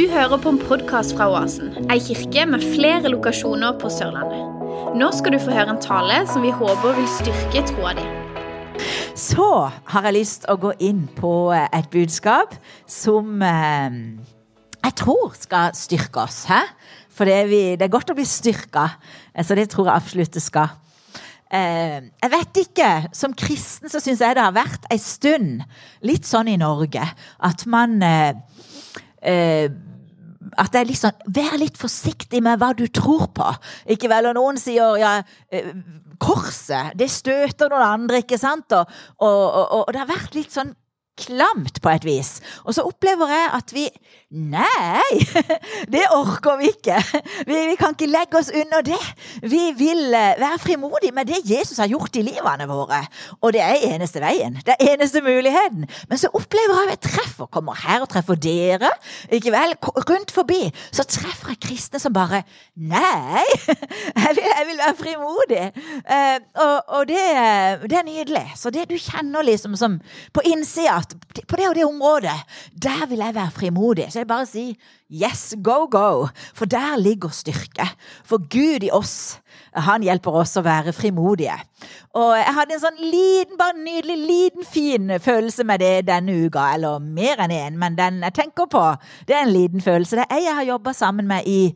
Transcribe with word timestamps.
Du 0.00 0.06
hører 0.08 0.38
på 0.40 0.48
en 0.48 0.58
podkast 0.64 1.12
fra 1.12 1.26
Oasen, 1.28 1.74
ei 1.92 1.98
kirke 2.00 2.46
med 2.48 2.62
flere 2.64 3.10
lokasjoner 3.12 3.74
på 3.82 3.90
Sørlandet. 3.92 4.94
Nå 4.96 5.10
skal 5.12 5.34
du 5.34 5.38
få 5.42 5.52
høre 5.52 5.74
en 5.74 5.80
tale 5.84 6.22
som 6.30 6.40
vi 6.40 6.54
håper 6.56 6.94
vil 6.96 7.08
styrke 7.18 7.60
troa 7.68 7.90
di. 7.98 8.06
Så 9.12 9.44
har 9.92 10.06
jeg 10.08 10.16
lyst 10.16 10.46
til 10.46 10.54
å 10.54 10.62
gå 10.62 10.70
inn 10.88 11.02
på 11.18 11.32
et 11.52 11.90
budskap 11.92 12.54
som 12.88 13.44
eh, 13.44 13.98
jeg 14.86 14.96
tror 15.02 15.36
skal 15.36 15.76
styrke 15.76 16.24
oss. 16.24 16.46
He? 16.48 16.62
For 17.12 17.28
det 17.28 17.36
er, 17.42 17.52
vi, 17.52 17.60
det 17.76 17.90
er 17.90 17.92
godt 17.92 18.14
å 18.14 18.16
bli 18.16 18.24
styrka, 18.24 18.86
eh, 19.34 19.44
så 19.44 19.58
det 19.58 19.68
tror 19.74 19.90
jeg 19.90 20.00
absolutt 20.00 20.40
det 20.40 20.44
skal. 20.46 20.80
Eh, 21.52 22.08
jeg 22.08 22.34
vet 22.38 22.62
ikke, 22.64 22.90
Som 23.20 23.36
kristen 23.36 23.92
så 23.92 24.00
syns 24.00 24.24
jeg 24.24 24.40
det 24.40 24.48
har 24.48 24.56
vært 24.56 24.88
ei 24.88 24.96
stund 24.96 25.60
litt 26.08 26.24
sånn 26.24 26.48
i 26.48 26.56
Norge 26.56 27.04
at 27.52 27.68
man 27.68 28.00
eh, 28.00 28.32
eh, 29.20 29.68
at 30.58 30.72
det 30.74 30.80
er 30.80 30.88
litt 30.88 31.00
sånn, 31.00 31.24
Vær 31.30 31.56
litt 31.60 31.78
forsiktig 31.80 32.42
med 32.44 32.60
hva 32.60 32.72
du 32.76 32.86
tror 32.88 33.28
på. 33.36 33.48
Ikke 33.94 34.10
vel, 34.10 34.30
og 34.30 34.36
Noen 34.38 34.60
sier 34.60 34.98
ja, 35.00 35.14
eh, 35.52 35.72
korset, 36.20 36.94
det 36.98 37.10
støter 37.12 37.70
noen 37.72 37.86
andre, 37.86 38.22
ikke 38.24 38.40
sant? 38.40 38.72
Og, 38.76 38.94
og, 39.18 39.42
og, 39.54 39.74
og 39.84 39.92
det 39.94 40.02
har 40.02 40.10
vært 40.10 40.38
litt 40.38 40.54
sånn 40.54 40.74
klamt 41.20 41.80
på 41.82 41.92
et 41.92 42.06
vis. 42.06 42.38
Og 42.64 42.76
så 42.76 42.84
opplever 42.86 43.32
jeg 43.34 43.52
at 43.58 43.74
vi 43.76 43.86
Nei! 44.30 45.26
Det 45.94 46.04
orker 46.14 46.58
vi 46.60 46.68
ikke. 46.70 46.94
Vi, 47.48 47.54
vi, 47.66 47.74
kan 47.74 47.96
ikke 47.96 48.06
legge 48.06 48.38
oss 48.38 48.50
under 48.54 48.84
det. 48.86 48.98
Vi 49.42 49.62
vil 49.74 50.14
eh, 50.14 50.36
være 50.38 50.58
frimodige 50.62 51.10
med 51.16 51.26
det 51.26 51.40
Jesus 51.50 51.80
har 51.82 51.90
gjort 51.90 52.14
i 52.14 52.22
livene 52.22 52.68
våre. 52.70 53.00
Og 53.42 53.50
det 53.56 53.64
er 53.64 53.82
eneste 53.88 54.22
veien. 54.22 54.60
Det 54.62 54.76
er 54.76 54.92
eneste 54.92 55.18
muligheten. 55.24 55.88
Men 56.08 56.20
så 56.20 56.30
opplever 56.30 56.78
jeg 56.78 56.92
at 56.92 56.94
jeg 56.94 57.02
treffer, 57.08 57.50
kommer 57.50 57.74
her 57.74 58.04
og 58.04 58.12
treffer 58.12 58.38
dere. 58.38 58.92
Ikke 59.34 59.50
vel? 59.50 59.74
Rundt 59.82 60.30
forbi. 60.30 60.60
Så 60.94 61.02
treffer 61.10 61.56
jeg 61.56 61.62
kristne 61.66 61.98
som 61.98 62.14
bare 62.14 62.44
Nei! 62.78 63.42
Jeg 64.20 64.36
vil, 64.36 64.44
jeg 64.46 64.64
vil 64.68 64.78
være 64.78 64.96
frimodig. 64.98 65.62
Uh, 66.06 66.38
og, 66.62 66.76
og 66.98 67.08
det, 67.08 67.22
det, 67.90 67.96
er 67.98 68.04
nydelig. 68.06 68.42
Så 68.56 68.70
det 68.70 68.84
du 68.90 68.94
kjenner 68.98 69.44
liksom 69.46 69.74
som 69.78 69.96
på 70.34 70.42
innsida 70.46 71.00
på 71.48 71.58
det 71.58 71.68
og 71.68 71.74
det 71.74 71.84
området, 71.86 72.36
der 72.82 73.06
vil 73.10 73.22
jeg 73.22 73.34
være 73.34 73.54
frimodig. 73.54 74.06
Så 74.12 74.19
jeg 74.20 74.28
bare 74.30 74.46
si 74.48 74.64
yes, 75.10 75.54
go, 75.62 75.86
go. 75.90 76.28
For 76.54 76.70
der 76.70 76.98
ligger 77.00 77.32
styrke. 77.34 77.86
For 78.24 78.42
Gud 78.50 78.84
i 78.86 78.92
oss, 78.94 79.40
han 79.74 80.04
hjelper 80.06 80.40
oss 80.42 80.56
å 80.60 80.64
være 80.66 80.94
frimodige. 80.96 81.56
Og 82.18 82.34
jeg 82.38 82.54
hadde 82.56 82.76
en 82.76 82.82
sånn 82.84 83.00
liten, 83.02 83.56
bare 83.60 83.78
nydelig, 83.78 84.18
liten, 84.28 84.66
fin 84.66 85.16
følelse 85.22 85.66
med 85.66 85.82
det 85.82 85.94
denne 86.10 86.36
uka. 86.46 86.68
Eller 86.76 87.02
mer 87.02 87.42
enn 87.44 87.54
én, 87.54 87.66
en, 87.72 87.80
men 87.80 87.98
den 87.98 88.22
jeg 88.28 88.38
tenker 88.42 88.70
på, 88.70 88.84
det 89.28 89.36
er 89.36 89.44
en 89.46 89.54
liten 89.54 89.84
følelse. 89.84 90.20
Det 90.20 90.28
er 90.30 90.44
jeg 90.46 90.60
har 90.60 90.70
jobba 90.74 90.94
sammen 90.96 91.28
med 91.30 91.48
i 91.50 91.74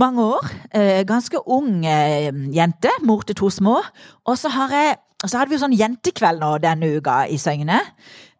mange 0.00 0.22
år. 0.24 0.52
Eh, 0.74 1.02
ganske 1.08 1.40
ung 1.46 1.84
eh, 1.86 2.30
jente, 2.54 2.92
mor 3.02 3.24
til 3.26 3.38
to 3.38 3.50
små. 3.50 3.80
Og 4.26 4.38
så, 4.38 4.52
jeg, 4.70 4.98
så 5.24 5.38
hadde 5.38 5.52
vi 5.52 5.58
jo 5.58 5.64
sånn 5.64 5.78
jentekveld 5.78 6.42
nå 6.42 6.56
denne 6.64 6.96
uka 6.98 7.24
i 7.30 7.38
Søgne. 7.40 7.80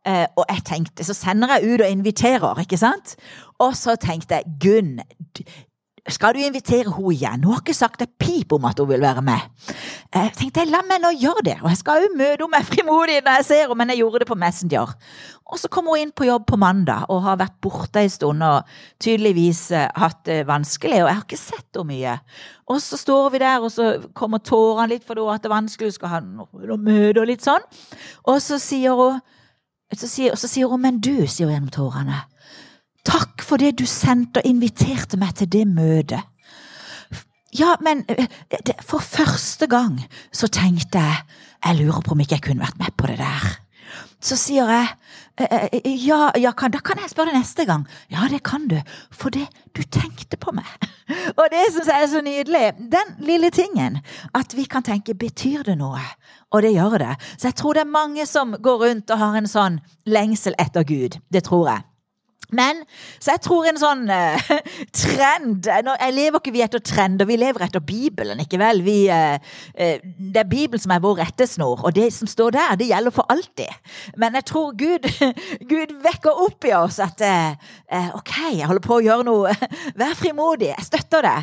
Eh, 0.04 0.26
og 0.36 0.44
jeg 0.50 0.64
tenkte, 0.68 1.04
så 1.04 1.16
sender 1.16 1.56
jeg 1.56 1.74
ut 1.74 1.84
og 1.84 1.90
inviterer, 1.90 2.60
ikke 2.60 2.80
sant? 2.80 3.16
Og 3.64 3.76
så 3.78 3.96
tenkte 4.00 4.40
jeg 4.40 4.58
Gunn, 4.60 4.98
skal 6.12 6.34
du 6.36 6.42
invitere 6.44 6.92
henne 6.92 7.12
igjen? 7.14 7.44
Hun 7.46 7.54
har 7.54 7.62
ikke 7.62 7.76
sagt 7.76 8.02
et 8.04 8.10
pip 8.20 8.52
om 8.52 8.66
at 8.68 8.76
hun 8.76 8.90
vil 8.90 9.00
være 9.00 9.22
med. 9.24 9.40
Jeg 10.12 10.32
tenkte 10.36 10.66
la 10.68 10.82
meg 10.84 11.00
nå 11.00 11.14
gjøre 11.16 11.44
det, 11.46 11.54
og 11.62 11.70
jeg 11.70 11.78
skal 11.80 12.02
jo 12.04 12.10
møte 12.12 12.44
henne 12.44 12.50
med 12.52 12.66
frimodig 12.68 13.14
når 13.24 13.38
jeg 13.38 13.46
ser 13.48 13.62
henne, 13.62 13.76
men 13.80 13.92
jeg 13.92 14.02
gjorde 14.02 14.20
det 14.20 14.28
på 14.28 14.36
Messenger. 14.42 14.92
Og 15.48 15.62
så 15.62 15.70
kom 15.72 15.88
hun 15.88 16.02
inn 16.02 16.12
på 16.12 16.26
jobb 16.28 16.44
på 16.50 16.58
mandag 16.60 17.08
og 17.08 17.22
har 17.24 17.38
vært 17.40 17.56
borte 17.64 18.02
en 18.04 18.12
stund 18.12 18.44
og 18.44 18.74
tydeligvis 19.00 19.62
eh, 19.72 19.88
hatt 19.96 20.20
det 20.28 20.42
vanskelig, 20.48 21.00
og 21.00 21.08
jeg 21.08 21.16
har 21.16 21.24
ikke 21.24 21.40
sett 21.40 21.78
henne 21.78 21.88
mye. 21.94 22.18
Og 22.68 22.82
så 22.84 23.00
står 23.00 23.30
vi 23.32 23.40
der, 23.40 23.64
og 23.64 23.72
så 23.72 23.94
kommer 24.12 24.44
tårene 24.44 24.90
litt 24.92 25.08
for 25.08 25.24
at 25.32 25.40
det 25.40 25.48
er 25.48 25.56
vanskelig, 25.56 25.94
hun 25.94 25.96
skal 25.96 26.12
ha 26.12 26.20
noe 26.20 26.78
møte 26.84 27.24
og 27.24 27.32
litt 27.32 27.48
sånn. 27.48 27.64
Og 28.28 28.44
så 28.44 28.60
sier 28.60 29.00
hun 29.00 29.24
så 29.92 30.08
sier, 30.08 30.34
så 30.34 30.48
sier 30.48 30.68
hun 30.68 30.80
'men 30.80 31.00
du', 31.00 31.26
sier 31.26 31.46
hun 31.46 31.54
gjennom 31.54 31.70
tårene. 31.70 32.22
Takk 33.04 33.42
for 33.42 33.56
det 33.56 33.78
du 33.78 33.86
sendte 33.86 34.40
og 34.40 34.48
inviterte 34.48 35.16
meg 35.20 35.34
til 35.34 35.50
det 35.52 35.66
møtet. 35.68 36.22
Ja, 37.54 37.76
men 37.80 38.04
eh, 38.08 38.26
for 38.82 38.98
første 38.98 39.66
gang 39.66 40.00
så 40.32 40.48
tenkte 40.48 40.98
jeg 40.98 41.22
jeg 41.64 41.76
lurer 41.76 42.00
på 42.00 42.12
om 42.12 42.20
ikke 42.20 42.34
jeg 42.34 42.42
kunne 42.42 42.60
vært 42.60 42.78
med 42.78 42.92
på 42.96 43.06
det 43.06 43.18
der. 43.18 43.63
Så 44.24 44.38
sier 44.40 44.70
jeg 44.72 44.86
eh, 45.36 45.66
eh, 45.68 45.90
ja, 46.06 46.30
ja 46.40 46.54
kan, 46.56 46.72
da 46.72 46.80
kan 46.84 47.00
jeg 47.02 47.12
spørre 47.12 47.34
neste 47.36 47.66
gang. 47.68 47.84
Ja, 48.12 48.24
det 48.30 48.40
kan 48.46 48.68
du, 48.70 48.78
for 49.12 49.34
det 49.34 49.46
du 49.76 49.82
tenkte 49.82 50.38
på 50.40 50.54
meg. 50.56 50.68
Og 51.38 51.44
det 51.52 51.66
syns 51.74 51.90
jeg 51.90 52.06
er 52.06 52.10
så 52.12 52.22
nydelig. 52.24 52.64
Den 52.92 53.16
lille 53.20 53.52
tingen. 53.52 54.00
At 54.34 54.56
vi 54.56 54.64
kan 54.64 54.86
tenke 54.86 55.16
betyr 55.18 55.66
det 55.68 55.76
noe? 55.80 56.00
Og 56.54 56.64
det 56.64 56.72
gjør 56.72 56.98
det. 57.02 57.14
Så 57.36 57.50
jeg 57.50 57.58
tror 57.60 57.76
det 57.76 57.84
er 57.84 57.96
mange 57.96 58.26
som 58.30 58.56
går 58.62 58.86
rundt 58.86 59.12
og 59.12 59.20
har 59.20 59.36
en 59.36 59.50
sånn 59.50 59.80
lengsel 60.08 60.56
etter 60.62 60.86
Gud. 60.88 61.20
Det 61.28 61.44
tror 61.44 61.68
jeg. 61.72 61.84
Men 62.54 62.82
så 63.18 63.34
jeg 63.34 63.42
tror 63.44 63.68
en 63.68 63.80
sånn 63.80 64.04
uh, 64.10 64.50
trend 65.02 65.66
Jeg 65.66 66.14
lever 66.14 66.40
ikke 66.40 66.54
vi 66.54 66.62
etter 66.64 66.82
trender, 66.84 67.28
vi 67.28 67.38
lever 67.40 67.66
etter 67.66 67.82
Bibelen, 67.84 68.42
ikke 68.42 68.60
vel? 68.60 68.82
Vi, 68.86 68.98
uh, 69.10 69.36
uh, 69.38 69.96
det 70.18 70.42
er 70.42 70.50
Bibelen 70.50 70.82
som 70.82 70.94
er 70.94 71.02
vår 71.04 71.20
rettesnor, 71.22 71.84
og 71.84 71.94
det 71.96 72.10
som 72.14 72.30
står 72.30 72.54
der, 72.56 72.76
det 72.80 72.90
gjelder 72.90 73.14
for 73.14 73.28
alltid. 73.32 73.70
Men 74.20 74.38
jeg 74.38 74.48
tror 74.50 74.74
Gud, 74.78 75.08
Gud 75.72 75.94
vekker 76.04 76.44
opp 76.46 76.66
i 76.68 76.74
oss 76.76 77.00
at 77.02 77.20
OK, 78.14 78.32
jeg 78.56 78.66
holder 78.68 78.84
på 78.84 78.98
å 78.98 79.04
gjøre 79.04 79.26
noe. 79.26 79.52
Vær 80.00 80.14
frimodig, 80.18 80.70
jeg 80.72 80.88
støtter 80.88 81.24
det. 81.26 81.38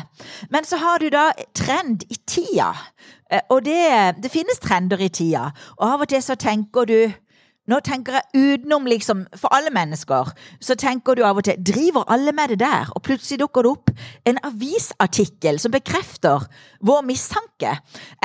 Men 0.52 0.66
så 0.68 0.78
har 0.82 1.02
du 1.02 1.08
da 1.12 1.30
trend 1.56 2.04
i 2.08 2.18
tida. 2.28 2.72
Og 3.52 3.62
det, 3.64 4.20
det 4.20 4.32
finnes 4.32 4.60
trender 4.60 5.00
i 5.00 5.08
tida, 5.12 5.48
og 5.78 5.86
av 5.88 6.04
og 6.04 6.10
til 6.12 6.22
så 6.24 6.36
tenker 6.40 6.88
du 6.88 6.98
nå 7.70 7.78
tenker 7.86 8.16
jeg 8.18 8.42
utenom, 8.58 8.88
liksom, 8.90 9.22
for 9.38 9.52
alle 9.54 9.70
mennesker, 9.70 10.32
så 10.58 10.74
tenker 10.78 11.14
du 11.14 11.22
av 11.22 11.38
og 11.38 11.46
til 11.46 11.60
Driver 11.62 12.08
alle 12.10 12.32
med 12.34 12.50
det 12.50 12.58
der? 12.64 12.90
Og 12.96 13.04
plutselig 13.06 13.38
dukker 13.38 13.62
det 13.62 13.70
opp 13.70 13.92
en 14.26 14.40
avisartikkel 14.48 15.60
som 15.62 15.70
bekrefter 15.74 16.42
vår 16.82 17.04
mistanke. 17.06 17.76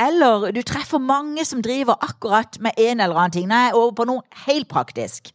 Eller 0.02 0.48
du 0.54 0.58
treffer 0.66 0.98
mange 0.98 1.44
som 1.46 1.62
driver 1.62 2.00
akkurat 2.02 2.58
med 2.64 2.74
en 2.82 3.04
eller 3.04 3.14
annen 3.14 3.36
ting. 3.36 3.46
Nei, 3.50 3.70
over 3.70 3.94
på 4.00 4.08
noe 4.10 4.42
helt 4.48 4.66
praktisk. 4.72 5.30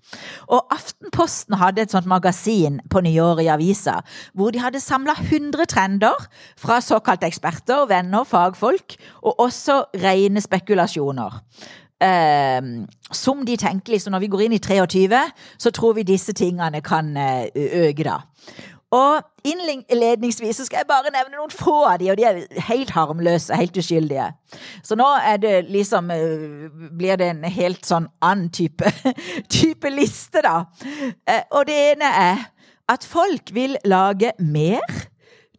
Og 0.52 0.68
Aftenposten 0.74 1.56
hadde 1.62 1.86
et 1.86 1.96
sånt 1.96 2.10
magasin 2.10 2.82
på 2.92 3.04
nyåret 3.06 3.46
i 3.48 3.52
avisa, 3.54 4.02
hvor 4.36 4.52
de 4.52 4.60
hadde 4.64 4.84
samla 4.84 5.16
100 5.16 5.70
trender 5.72 6.28
fra 6.60 6.82
såkalte 6.84 7.30
eksperter, 7.30 7.88
venner, 7.88 8.28
fagfolk, 8.28 8.98
og 9.24 9.48
også 9.48 9.80
rene 10.04 10.44
spekulasjoner 10.44 11.40
eh, 12.02 12.62
som 13.12 13.46
de 13.46 13.58
tenker 13.58 13.94
liksom 13.94 14.12
Når 14.12 14.20
vi 14.20 14.28
går 14.28 14.46
inn 14.46 14.56
i 14.58 14.62
23, 14.62 15.24
så 15.58 15.72
tror 15.72 15.94
vi 15.94 16.04
disse 16.08 16.34
tingene 16.34 16.82
kan 16.82 17.18
eh, 17.18 17.50
øke, 17.56 18.04
da. 18.04 18.22
Og 18.94 19.24
innledningsvis 19.44 20.60
så 20.60 20.66
skal 20.68 20.84
jeg 20.84 20.90
bare 20.90 21.12
nevne 21.14 21.40
noen 21.40 21.54
få 21.54 21.80
av 21.90 21.98
de, 21.98 22.12
og 22.12 22.18
de 22.20 22.28
er 22.30 22.42
helt 22.68 22.92
harmløse, 22.94 23.56
helt 23.58 23.78
uskyldige. 23.82 24.28
Så 24.86 24.98
nå 25.00 25.08
er 25.18 25.40
det 25.42 25.54
liksom 25.74 26.12
eh, 26.14 26.68
Blir 26.94 27.18
det 27.18 27.32
en 27.34 27.44
helt 27.44 27.88
sånn 27.90 28.08
annen 28.22 28.52
type, 28.54 28.92
type 29.58 29.90
liste, 29.90 30.44
da. 30.46 30.68
Eh, 31.26 31.42
og 31.52 31.66
det 31.70 31.80
ene 31.94 32.12
er 32.22 32.46
at 32.92 33.06
folk 33.08 33.54
vil 33.56 33.78
lage 33.88 34.34
mer 34.44 34.84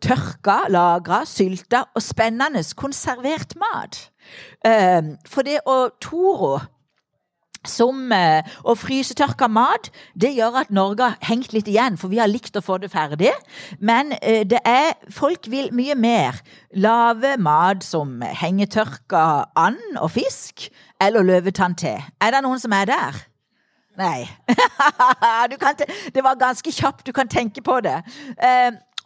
tørka, 0.04 0.64
lagra, 0.70 1.22
sylta 1.26 1.86
og 1.94 2.02
spennende 2.04 2.62
konservert 2.76 3.56
mat. 3.58 3.98
Ehm, 4.66 5.16
for 5.28 5.46
det 5.46 5.60
å 5.66 5.88
Toro 6.02 6.58
som 7.68 8.12
uh, 8.12 8.56
å 8.64 8.74
frysetørka 8.76 9.48
mat, 9.48 9.90
det 10.20 10.34
gjør 10.36 10.60
at 10.60 10.72
Norge 10.74 11.06
har 11.08 11.28
hengt 11.28 11.54
litt 11.56 11.69
igjen, 11.70 11.98
for 12.00 12.12
vi 12.12 12.20
har 12.20 12.31
likt 12.31 12.56
å 12.58 12.64
få 12.64 12.78
det 12.82 12.90
ferdig. 12.92 13.32
Men 13.81 14.12
uh, 14.19 14.42
det 14.44 14.60
er 14.69 14.92
Folk 15.14 15.48
vil 15.50 15.70
mye 15.72 15.94
mer. 15.98 16.40
Lave 16.76 17.36
mat 17.40 17.84
som 17.84 18.19
hengetørka 18.25 19.25
and 19.56 19.98
og 20.00 20.10
fisk, 20.16 20.69
eller 21.00 21.25
løvetann-te. 21.25 21.94
Er 22.20 22.34
det 22.34 22.42
noen 22.44 22.60
som 22.60 22.75
er 22.76 22.88
der? 22.90 23.20
Nei. 24.00 24.26
det 26.14 26.25
var 26.25 26.40
ganske 26.40 26.72
kjapt, 26.72 27.06
du 27.06 27.12
kan 27.14 27.30
tenke 27.30 27.62
på 27.62 27.78
det. 27.84 28.00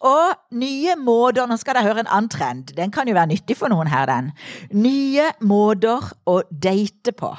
Og 0.06 0.34
nye 0.54 0.94
måter 0.96 1.48
Nå 1.48 1.56
skal 1.58 1.78
dere 1.78 1.88
høre 1.88 2.04
en 2.04 2.10
annen 2.10 2.30
trend. 2.30 2.72
Den 2.76 2.92
kan 2.94 3.08
jo 3.08 3.16
være 3.18 3.32
nyttig 3.32 3.56
for 3.58 3.72
noen 3.72 3.90
her, 3.90 4.06
den. 4.06 4.32
Nye 4.72 5.32
måter 5.40 6.12
å 6.26 6.40
date 6.50 7.14
på. 7.16 7.34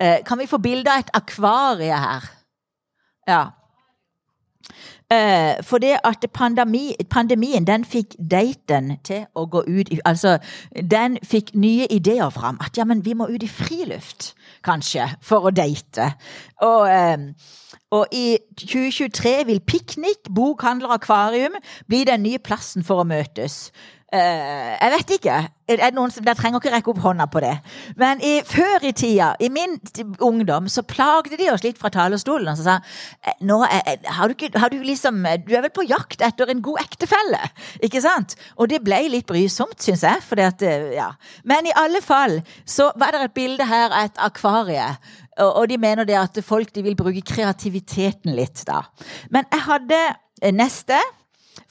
Eh, 0.00 0.20
kan 0.26 0.38
vi 0.38 0.50
få 0.50 0.58
bilde 0.58 0.90
av 0.90 1.04
et 1.04 1.14
akvarie 1.16 2.00
her? 2.06 2.30
Ja. 3.28 3.42
Eh, 5.12 5.62
for 5.62 5.78
det 5.78 5.98
at 6.04 6.24
pandemi, 6.32 6.94
pandemien 7.10 7.66
den 7.66 7.84
fikk 7.84 8.16
daten 8.18 8.96
til 9.04 9.26
å 9.36 9.44
gå 9.46 9.60
ut 9.66 9.90
Altså, 10.04 10.38
den 10.90 11.18
fikk 11.22 11.54
nye 11.54 11.86
ideer 11.90 12.30
fram. 12.30 12.58
At 12.60 12.78
ja, 12.78 12.84
men 12.84 13.04
vi 13.04 13.14
må 13.14 13.28
ut 13.28 13.42
i 13.42 13.48
friluft, 13.48 14.34
kanskje, 14.64 15.08
for 15.22 15.48
å 15.48 15.54
date. 15.54 16.10
Og, 16.64 16.88
eh, 16.88 17.28
og 17.94 18.06
i 18.12 18.38
2023 18.58 19.44
vil 19.46 19.60
piknik, 19.60 20.30
bokhandler 20.34 20.90
og 20.90 21.00
akvarium 21.02 21.58
bli 21.88 22.04
den 22.08 22.24
nye 22.26 22.42
plassen 22.42 22.84
for 22.86 23.02
å 23.02 23.08
møtes. 23.08 23.68
Uh, 24.14 24.74
jeg 24.78 24.92
vet 24.92 25.12
ikke. 25.16 25.36
Er 25.64 25.80
Dere 25.80 26.34
trenger 26.36 26.60
ikke 26.60 26.70
rekke 26.70 26.90
opp 26.92 27.00
hånda 27.02 27.24
på 27.32 27.40
det. 27.42 27.54
Men 27.98 28.20
i, 28.22 28.34
før 28.46 28.84
i 28.84 28.92
tida, 28.94 29.32
i 29.42 29.48
min 29.50 29.78
ungdom, 30.22 30.68
så 30.68 30.84
plagde 30.86 31.38
de 31.40 31.48
oss 31.50 31.64
litt 31.64 31.80
fra 31.80 31.90
talerstolen. 31.90 32.52
Og 32.52 32.60
så 32.60 32.66
sa 32.66 32.74
«Eh, 33.24 33.40
nå 33.48 33.56
er, 33.64 34.04
har, 34.12 34.30
du 34.30 34.58
har 34.60 34.70
du 34.70 34.76
liksom 34.84 35.24
Du 35.46 35.54
er 35.56 35.64
vel 35.64 35.72
på 35.74 35.86
jakt 35.88 36.22
etter 36.22 36.52
en 36.52 36.62
god 36.62 36.82
ektefelle? 36.84 37.40
Ikke 37.82 38.04
sant? 38.04 38.36
Og 38.54 38.68
det 38.70 38.84
ble 38.84 39.00
litt 39.16 39.26
brysomt, 39.26 39.80
syns 39.82 40.04
jeg. 40.06 40.22
Fordi 40.28 40.46
at, 40.46 40.62
eh, 40.62 40.92
ja. 40.98 41.08
Men 41.42 41.66
i 41.66 41.74
alle 41.74 42.04
fall 42.04 42.38
så 42.68 42.92
var 43.00 43.16
det 43.16 43.24
et 43.24 43.36
bilde 43.40 43.66
her 43.66 43.88
av 43.88 44.12
et 44.12 44.22
akvarie. 44.28 44.92
Og, 45.42 45.64
de 45.66 45.80
mener 45.80 46.06
det 46.06 46.14
at 46.20 46.38
folk 46.46 46.70
de 46.76 46.84
vil 46.86 46.94
bruke 46.94 47.24
kreativiteten 47.26 48.36
litt, 48.36 48.62
da. 48.68 48.84
Men 49.34 49.48
jeg 49.50 49.64
hadde 49.66 50.00
neste. 50.54 51.00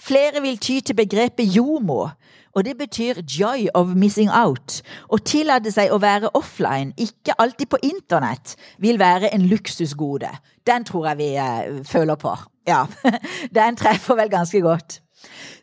Flere 0.04 0.42
vil 0.44 0.58
ty 0.60 0.82
til 0.84 0.98
begrepet 0.98 1.48
jomo. 1.56 2.10
Og 2.54 2.66
det 2.66 2.78
betyr 2.78 3.22
'joy 3.22 3.68
of 3.74 3.88
missing 3.96 4.30
out'. 4.30 4.82
Å 5.10 5.18
tillate 5.18 5.72
seg 5.72 5.92
å 5.92 6.02
være 6.02 6.30
offline, 6.34 6.94
ikke 6.98 7.34
alltid 7.40 7.70
på 7.70 7.78
internett, 7.84 8.56
vil 8.80 9.00
være 9.00 9.34
en 9.34 9.48
luksusgode. 9.50 10.30
Den 10.68 10.86
tror 10.86 11.08
jeg 11.08 11.18
vi 11.18 11.30
uh, 11.38 11.84
føler 11.86 12.16
på. 12.16 12.38
Ja, 12.68 12.86
Den 13.58 13.76
treffer 13.76 14.16
vel 14.16 14.30
ganske 14.30 14.62
godt. 14.62 15.00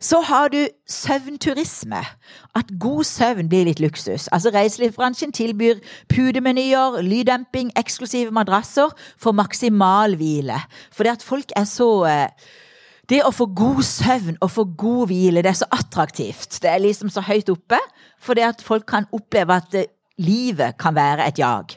Så 0.01 0.21
har 0.21 0.49
du 0.49 0.69
søvnturisme. 0.89 2.01
At 2.55 2.73
god 2.81 3.05
søvn 3.05 3.49
blir 3.49 3.65
litt 3.65 3.81
luksus. 3.81 4.29
Altså 4.33 4.51
Reiselivsbransjen 4.51 5.33
tilbyr 5.33 5.83
pudemenyer, 6.09 7.03
lyddemping, 7.03 7.71
eksklusive 7.77 8.31
madrasser 8.31 8.89
for 9.19 9.33
maksimal 9.33 10.17
hvile. 10.17 10.57
Fordi 10.93 11.09
at 11.09 11.23
folk 11.23 11.53
er 11.57 11.65
så 11.65 11.91
uh, 12.09 12.27
det 13.11 13.25
å 13.27 13.33
få 13.35 13.49
god 13.59 13.83
søvn 13.87 14.39
og 14.39 14.53
få 14.55 14.65
god 14.79 15.11
hvile, 15.11 15.43
det 15.43 15.51
er 15.51 15.61
så 15.61 15.69
attraktivt. 15.75 16.61
Det 16.63 16.71
er 16.71 16.83
liksom 16.83 17.11
så 17.11 17.25
høyt 17.27 17.51
oppe, 17.51 17.79
fordi 18.23 18.45
at 18.47 18.63
folk 18.63 18.87
kan 18.91 19.09
oppleve 19.17 19.57
at 19.57 19.77
livet 20.21 20.79
kan 20.79 20.95
være 20.95 21.27
et 21.27 21.41
jag. 21.43 21.77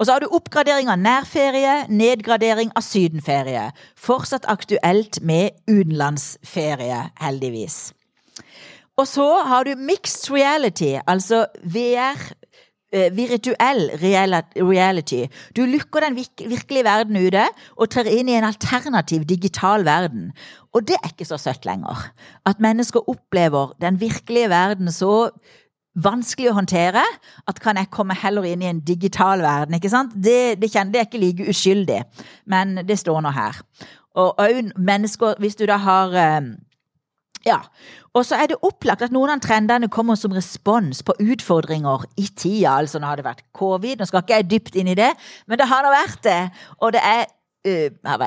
Og 0.00 0.06
så 0.06 0.14
har 0.14 0.24
du 0.24 0.32
oppgradering 0.32 0.88
av 0.88 0.96
nærferie, 0.96 1.84
nedgradering 1.92 2.72
av 2.72 2.86
sydenferie. 2.86 3.66
Fortsatt 4.00 4.48
aktuelt 4.48 5.20
med 5.20 5.58
utenlandsferie, 5.68 7.02
heldigvis. 7.20 7.90
Og 8.96 9.08
så 9.08 9.28
har 9.44 9.68
du 9.68 9.76
mixed 9.76 10.32
reality, 10.32 10.94
altså 11.08 11.44
VR, 11.64 12.16
Eh, 12.16 12.39
virtuell 12.90 13.90
reality. 14.00 15.26
Du 15.56 15.62
lukker 15.66 16.02
den 16.02 16.16
virkelige 16.18 16.84
verden 16.84 17.16
ute 17.16 17.46
og 17.76 17.90
trer 17.92 18.10
inn 18.10 18.28
i 18.28 18.34
en 18.38 18.48
alternativ 18.48 19.24
digital 19.30 19.84
verden. 19.86 20.32
Og 20.74 20.86
det 20.88 20.98
er 20.98 21.12
ikke 21.12 21.28
så 21.28 21.38
søtt 21.38 21.66
lenger. 21.66 22.10
At 22.46 22.62
mennesker 22.62 23.08
opplever 23.10 23.74
den 23.80 24.00
virkelige 24.00 24.50
verden 24.50 24.90
så 24.94 25.30
vanskelig 25.98 26.50
å 26.50 26.58
håndtere 26.60 27.02
at 27.50 27.60
kan 27.62 27.78
jeg 27.78 27.90
komme 27.90 28.14
heller 28.14 28.46
inn 28.46 28.62
i 28.62 28.70
en 28.70 28.82
digital 28.86 29.42
verden. 29.42 29.74
ikke 29.74 29.90
sant? 29.90 30.14
Det, 30.14 30.60
det, 30.60 30.70
kjenner, 30.70 31.00
jeg 31.00 31.10
ikke 31.10 31.22
like 31.24 31.48
uskyldig, 31.50 32.02
men 32.46 32.80
det 32.86 32.98
står 33.00 33.20
nå 33.24 33.32
her. 33.34 33.58
Og 34.18 34.38
òg 34.42 34.72
mennesker, 34.78 35.38
hvis 35.38 35.58
du 35.58 35.66
da 35.70 35.78
har 35.82 36.14
eh, 36.18 36.40
ja, 37.46 37.58
og 38.12 38.24
så 38.26 38.36
er 38.36 38.50
det 38.50 38.58
opplagt 38.66 39.04
at 39.06 39.12
noen 39.14 39.32
av 39.32 39.40
trendene 39.44 39.88
kommer 39.92 40.18
som 40.18 40.34
respons 40.36 41.00
på 41.06 41.14
utfordringer 41.24 42.04
i 42.20 42.26
tida. 42.28 42.76
Altså 42.76 43.00
nå 43.00 43.08
har 43.08 43.20
det 43.20 43.24
vært 43.24 43.44
covid, 43.56 44.00
nå 44.00 44.08
skal 44.08 44.24
ikke 44.24 44.40
jeg 44.40 44.50
dypt 44.50 44.80
inn 44.80 44.90
i 44.92 44.98
det, 44.98 45.12
men 45.48 45.60
det 45.60 45.68
har 45.70 45.86
da 45.86 45.92
vært 45.94 46.24
det. 46.26 46.40
Og 46.84 46.92
det 46.96 47.04
er, 47.06 47.30
uh, 47.64 48.26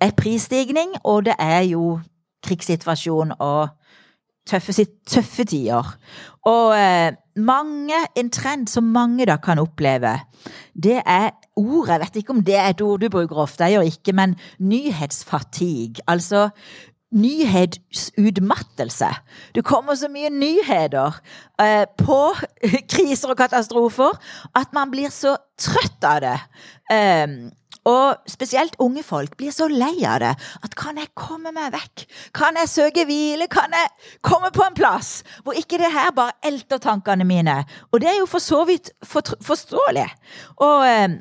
er 0.00 0.16
prisstigning, 0.16 0.96
og 1.04 1.26
det 1.28 1.36
er 1.42 1.66
jo 1.68 1.98
krigssituasjon 2.46 3.34
og 3.36 3.68
tøffe, 4.48 4.86
tøffe 5.10 5.44
tider. 5.44 5.92
Og 6.48 6.72
uh, 6.72 7.12
mange, 7.36 8.00
en 8.16 8.32
trend 8.32 8.70
som 8.72 8.88
mange 8.94 9.26
da 9.28 9.36
kan 9.42 9.60
oppleve, 9.60 10.16
det 10.72 11.02
er 11.04 11.34
ord 11.56 11.88
Jeg 11.88 12.00
vet 12.00 12.16
ikke 12.16 12.34
om 12.34 12.42
det 12.44 12.54
er 12.56 12.68
et 12.70 12.80
ord 12.84 13.00
du 13.00 13.08
bruker 13.08 13.36
ofte, 13.36 13.64
jeg 13.64 13.72
gjør 13.72 13.88
ikke, 13.90 14.12
men 14.12 14.34
nyhetsfatigue. 14.60 16.04
Altså 16.06 16.50
nyhetsutmattelse. 17.14 19.10
Det 19.54 19.64
kommer 19.64 19.94
så 19.94 20.08
mye 20.12 20.30
nyheter 20.30 21.20
eh, 21.62 21.84
på 21.98 22.18
kriser 22.92 23.32
og 23.32 23.38
katastrofer 23.38 24.16
at 24.58 24.74
man 24.76 24.90
blir 24.90 25.12
så 25.14 25.36
trøtt 25.60 26.04
av 26.06 26.24
det. 26.24 26.38
Eh, 26.92 27.52
og 27.86 28.26
spesielt 28.26 28.74
unge 28.82 29.04
folk 29.06 29.36
blir 29.38 29.54
så 29.54 29.68
lei 29.70 29.94
av 30.08 30.18
det. 30.24 30.32
At 30.66 30.74
kan 30.78 30.98
jeg 30.98 31.12
komme 31.14 31.52
meg 31.54 31.70
vekk? 31.76 32.06
Kan 32.34 32.58
jeg 32.58 32.72
søke 32.72 33.06
hvile? 33.06 33.46
Kan 33.52 33.74
jeg 33.76 34.18
komme 34.26 34.50
på 34.54 34.64
en 34.66 34.74
plass 34.76 35.20
hvor 35.46 35.58
ikke 35.58 35.78
det 35.78 35.92
her 35.94 36.10
bare 36.16 36.34
elter 36.46 36.82
tankene 36.82 37.26
mine? 37.28 37.60
Og 37.92 38.02
det 38.02 38.10
er 38.10 38.18
jo 38.18 38.26
for 38.30 38.42
så 38.42 38.64
vidt 38.66 38.90
forståelig. 39.06 40.08
Og 40.66 40.86
eh, 40.88 41.18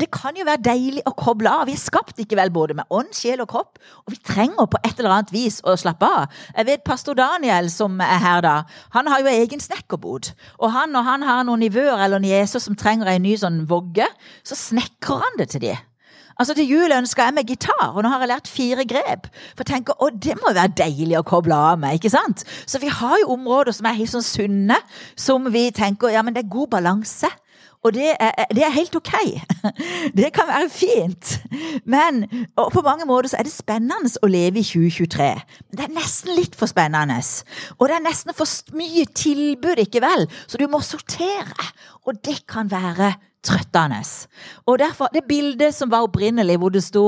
det 0.00 0.10
kan 0.12 0.36
jo 0.36 0.44
være 0.44 0.60
deilig 0.64 1.02
å 1.08 1.14
koble 1.16 1.48
av. 1.48 1.64
Vi 1.68 1.76
er 1.76 1.80
skapt 1.80 2.20
ikke 2.20 2.36
vel 2.36 2.52
både 2.52 2.76
med 2.76 2.90
ånd, 2.92 3.14
sjel 3.16 3.40
og 3.44 3.48
kropp, 3.52 3.80
og 4.04 4.12
vi 4.12 4.20
trenger 4.20 4.68
på 4.68 4.80
et 4.82 5.00
eller 5.00 5.14
annet 5.14 5.32
vis 5.32 5.62
å 5.64 5.76
slappe 5.80 6.04
av. 6.04 6.38
Jeg 6.52 6.68
vet 6.68 6.84
pastor 6.84 7.16
Daniel 7.16 7.70
som 7.72 7.96
er 8.04 8.20
her 8.22 8.44
da, 8.44 8.56
han 8.92 9.08
har 9.08 9.24
jo 9.24 9.32
egen 9.32 9.62
snekkerbod. 9.62 10.32
Og 10.60 10.72
han, 10.74 10.92
når 10.92 11.08
han 11.08 11.26
har 11.26 11.44
noen 11.48 11.64
nivøer 11.64 12.04
eller 12.04 12.22
nieser 12.22 12.62
som 12.62 12.76
trenger 12.76 13.08
en 13.12 13.24
ny 13.24 13.36
sånn 13.40 13.62
vogge, 13.70 14.08
så 14.44 14.58
snekrer 14.58 15.24
han 15.24 15.40
det 15.40 15.50
til 15.54 15.64
de. 15.68 15.76
Altså 16.36 16.52
Til 16.52 16.68
jul 16.68 16.92
ønsker 16.92 17.24
jeg 17.24 17.34
meg 17.38 17.48
gitar, 17.48 17.94
og 17.94 18.02
nå 18.04 18.10
har 18.12 18.20
jeg 18.20 18.28
lært 18.28 18.50
fire 18.52 18.84
grep. 18.88 19.30
For 19.56 19.64
jeg 19.64 19.70
tenker, 19.70 19.96
å, 19.96 20.10
Det 20.12 20.36
må 20.36 20.50
jo 20.50 20.58
være 20.58 20.76
deilig 20.76 21.16
å 21.16 21.24
koble 21.24 21.56
av 21.56 21.80
med. 21.80 21.96
ikke 21.96 22.12
sant? 22.12 22.44
Så 22.68 22.80
vi 22.82 22.92
har 22.92 23.16
jo 23.22 23.32
områder 23.32 23.72
som 23.72 23.88
er 23.88 23.96
helt 23.96 24.12
sånn 24.12 24.26
sunne, 24.26 24.76
som 25.16 25.48
vi 25.52 25.70
tenker 25.72 26.12
ja, 26.12 26.20
men 26.22 26.36
det 26.36 26.44
er 26.44 26.52
god 26.52 26.74
balanse. 26.76 27.32
Og 27.86 27.94
det 27.94 28.08
er, 28.18 28.48
det 28.50 28.64
er, 28.66 28.72
helt 28.74 28.96
ok. 28.98 29.12
Det 30.18 30.32
kan 30.34 30.48
være 30.48 30.70
fint. 30.72 31.36
Men 31.84 32.24
på 32.56 32.82
mange 32.82 33.06
måter 33.06 33.30
så 33.30 33.38
er 33.38 33.46
det 33.46 33.54
spennende 33.54 34.10
å 34.22 34.30
leve 34.30 34.60
i 34.60 34.66
2023. 34.66 35.28
Men 35.68 35.78
det 35.78 35.86
er 35.86 35.94
nesten 35.94 36.34
litt 36.34 36.58
for 36.58 36.70
spennende. 36.70 37.20
Og 37.78 37.86
det 37.86 37.98
er 37.98 38.04
nesten 38.08 38.34
for 38.36 38.74
mye 38.76 39.06
tilbud, 39.14 39.84
ikke 39.84 40.02
vel? 40.02 40.26
Så 40.50 40.58
du 40.58 40.66
må 40.70 40.82
sortere. 40.82 41.70
Og 42.06 42.18
det 42.26 42.40
kan 42.50 42.70
være 42.72 43.14
trøttende. 43.46 44.02
Og 44.66 44.78
derfor, 44.82 45.12
det 45.14 45.26
bildet 45.28 45.74
som 45.74 45.90
var 45.92 46.06
opprinnelig, 46.06 46.58
hvor 46.58 46.74
det 46.74 46.82
sto 46.84 47.06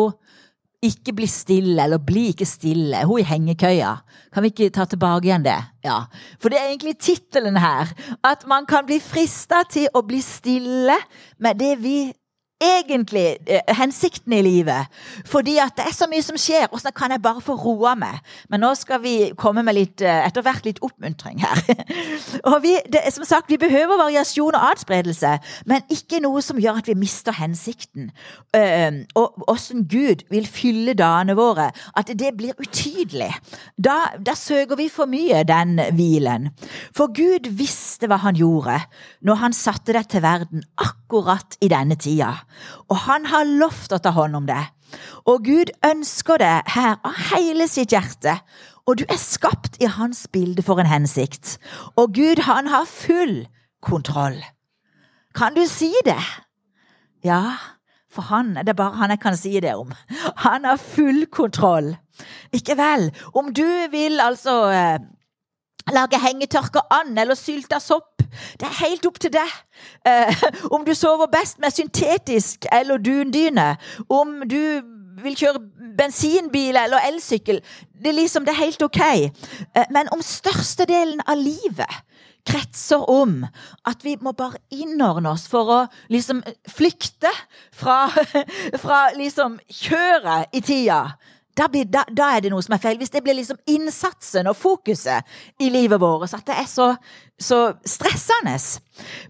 ikke 0.84 1.12
bli 1.18 1.26
stille, 1.26 1.82
eller 1.82 1.98
bli 1.98 2.28
ikke 2.32 2.46
stille. 2.46 3.02
Hun 3.06 3.20
i 3.20 3.26
hengekøya. 3.26 3.94
Kan 4.34 4.44
vi 4.44 4.52
ikke 4.52 4.70
ta 4.74 4.86
tilbake 4.86 5.26
igjen 5.26 5.46
det? 5.46 5.58
Ja. 5.84 6.04
For 6.38 6.52
det 6.52 6.60
er 6.60 6.70
egentlig 6.70 6.98
tittelen 7.02 7.58
her. 7.58 7.90
At 8.22 8.46
man 8.46 8.66
kan 8.68 8.86
bli 8.86 9.00
frista 9.02 9.64
til 9.70 9.88
å 9.94 10.04
bli 10.06 10.20
stille 10.22 10.94
med 11.42 11.58
det 11.58 11.74
vi 11.82 11.96
egentlig 12.60 13.36
eh, 13.46 13.60
hensikten 13.76 14.32
i 14.32 14.42
livet. 14.42 14.86
Fordi 15.26 15.56
at 15.62 15.76
det 15.76 15.86
er 15.88 15.94
så 15.94 16.08
mye 16.10 16.22
som 16.24 16.38
skjer. 16.40 16.66
Åssen 16.74 16.94
kan 16.96 17.12
jeg 17.14 17.22
bare 17.22 17.42
få 17.44 17.54
roa 17.54 17.94
meg? 17.98 18.18
Men 18.50 18.62
nå 18.64 18.72
skal 18.78 19.02
vi 19.02 19.14
komme 19.38 19.62
med 19.66 19.76
litt, 19.78 20.02
eh, 20.02 20.26
etter 20.26 20.42
hvert 20.42 20.66
litt 20.66 20.80
oppmuntring 20.82 21.38
her. 21.44 21.62
og 22.50 22.58
vi, 22.64 22.74
det, 22.90 23.04
som 23.14 23.26
sagt, 23.28 23.50
vi 23.50 23.60
behøver 23.60 24.00
variasjon 24.00 24.58
og 24.58 24.66
adspredelse, 24.72 25.36
men 25.70 25.86
ikke 25.92 26.22
noe 26.24 26.42
som 26.42 26.58
gjør 26.58 26.80
at 26.82 26.90
vi 26.90 26.98
mister 26.98 27.36
hensikten. 27.36 28.10
Og 29.18 29.44
åssen 29.50 29.84
Gud 29.90 30.24
vil 30.32 30.46
fylle 30.50 30.94
dagene 30.98 31.36
våre. 31.38 31.68
At 31.96 32.10
det 32.18 32.32
blir 32.38 32.58
utydelig. 32.58 33.30
Da, 33.78 34.14
da 34.18 34.34
søker 34.38 34.78
vi 34.78 34.88
for 34.92 35.10
mye 35.10 35.44
den 35.46 35.78
hvilen. 35.94 36.50
For 36.96 37.12
Gud 37.14 37.50
visste 37.58 38.08
hva 38.10 38.18
han 38.22 38.38
gjorde 38.38 38.80
når 39.26 39.40
han 39.42 39.56
satte 39.56 39.94
deg 39.94 40.08
til 40.10 40.24
verden 40.24 40.64
akkurat 40.80 41.58
i 41.64 41.70
denne 41.70 41.98
tida 42.00 42.32
og 42.88 42.96
han 43.06 43.28
har 43.30 43.48
lovt 43.48 43.94
å 43.94 44.00
ta 44.02 44.12
hånd 44.16 44.36
om 44.38 44.48
det. 44.48 44.60
Og 45.28 45.44
Gud 45.44 45.72
ønsker 45.84 46.40
det 46.40 46.54
her 46.74 46.96
av 47.04 47.16
hele 47.32 47.68
sitt 47.68 47.92
hjerte. 47.92 48.38
Og 48.88 49.00
du 49.00 49.04
er 49.04 49.20
skapt 49.20 49.76
i 49.84 49.88
hans 49.92 50.24
bilde 50.32 50.64
for 50.64 50.80
en 50.80 50.88
hensikt. 50.88 51.58
Og 51.96 52.14
Gud, 52.16 52.44
han 52.48 52.70
har 52.72 52.88
full 52.88 53.42
kontroll. 53.84 54.38
Kan 55.36 55.54
du 55.54 55.66
si 55.68 55.92
det? 56.06 56.20
Ja, 57.24 57.58
for 58.08 58.24
han 58.30 58.54
det 58.56 58.72
er 58.72 58.78
bare 58.78 58.96
han 58.96 59.12
jeg 59.12 59.20
kan 59.20 59.36
si 59.36 59.52
det 59.60 59.76
om. 59.76 59.92
Han 60.44 60.64
har 60.64 60.80
full 60.80 61.26
kontroll. 61.26 61.96
Ikke 62.52 62.78
vel? 62.78 63.10
Om 63.36 63.52
du 63.54 63.66
vil 63.92 64.20
altså 64.20 64.56
eh, 64.72 65.04
lage 65.92 66.20
hengetørker 66.20 66.88
eller 66.90 67.36
sylta 67.38 67.78
sopp 67.80 68.17
det 68.60 68.68
er 68.68 68.78
helt 68.82 69.06
opp 69.08 69.18
til 69.22 69.32
deg. 69.34 69.56
Eh, 70.08 70.44
om 70.74 70.84
du 70.86 70.94
sover 70.94 71.30
best 71.32 71.58
med 71.62 71.74
syntetisk 71.74 72.68
eller 72.72 73.00
dundyne. 73.02 73.74
Om 74.08 74.42
du 74.48 74.62
vil 75.22 75.38
kjøre 75.38 75.62
bensinbil 75.98 76.78
eller 76.78 77.02
elsykkel. 77.08 77.62
Det 77.98 78.12
er 78.12 78.18
liksom, 78.20 78.44
det 78.46 78.54
er 78.54 78.64
helt 78.64 78.82
ok. 78.82 79.00
Eh, 79.02 79.88
men 79.94 80.10
om 80.14 80.22
størstedelen 80.22 81.24
av 81.26 81.40
livet 81.40 82.04
kretser 82.48 83.02
om 83.10 83.42
at 83.88 84.04
vi 84.06 84.14
må 84.24 84.32
bare 84.36 84.60
innordne 84.72 85.34
oss 85.34 85.44
for 85.50 85.72
å 85.72 85.78
liksom 86.12 86.40
flykte 86.70 87.30
fra, 87.76 88.06
fra 88.82 89.08
liksom 89.18 89.58
kjøret 89.68 90.54
i 90.56 90.62
tida. 90.64 91.02
Da, 91.58 91.66
blir, 91.66 91.88
da, 91.90 92.04
da, 92.06 92.30
er 92.36 92.44
det 92.44 92.52
noe 92.52 92.62
som 92.62 92.76
er 92.76 92.82
feil. 92.82 92.98
Hvis 93.00 93.10
det 93.10 93.22
blir 93.26 93.34
liksom 93.34 93.58
innsatsen 93.66 94.46
og 94.46 94.56
fokuset 94.56 95.26
i 95.62 95.70
livet 95.74 96.00
vårt, 96.00 96.34
at 96.34 96.46
det 96.46 96.54
er 96.54 96.68
så, 96.70 96.92
så 97.34 97.60
stressende. 97.82 98.54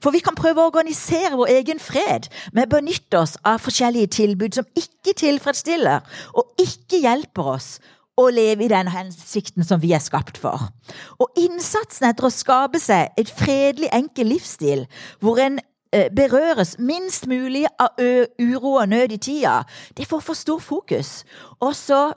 For 0.04 0.12
vi 0.12 0.20
kan 0.25 0.37
prøve 0.37 0.62
å 0.62 0.68
organisere 0.68 1.38
vår 1.38 1.54
egen 1.58 1.80
fred 1.80 2.28
med 2.52 2.68
å 2.68 2.78
benytte 2.78 3.23
oss 3.23 3.38
av 3.49 3.62
forskjellige 3.64 4.12
tilbud 4.20 4.61
som 4.61 4.68
ikke 4.76 5.16
tilfredsstiller 5.16 6.20
og 6.37 6.61
ikke 6.61 7.00
hjelper 7.04 7.54
oss 7.56 7.70
å 8.18 8.26
leve 8.35 8.66
i 8.66 8.70
den 8.73 8.90
hensikten 8.90 9.66
som 9.66 9.80
vi 9.82 9.92
er 9.94 10.02
skapt 10.02 10.40
for. 10.42 10.68
Og 11.23 11.38
innsatsen 11.38 12.08
etter 12.11 12.26
å 12.26 12.35
skape 12.35 12.80
seg 12.82 13.14
et 13.20 13.30
fredelig, 13.30 13.90
enkel 13.94 14.32
livsstil, 14.35 14.87
hvor 15.23 15.38
en 15.42 15.61
berøres 16.16 16.76
minst 16.78 17.26
mulig 17.26 17.64
av 17.80 17.97
uro 17.99 18.75
og 18.78 18.88
nød 18.88 19.14
i 19.16 19.21
tida, 19.23 19.62
det 19.97 20.09
får 20.09 20.21
for 20.21 20.37
stor 20.37 20.59
fokus. 20.61 21.25
Og, 21.61 21.76
så, 21.76 22.12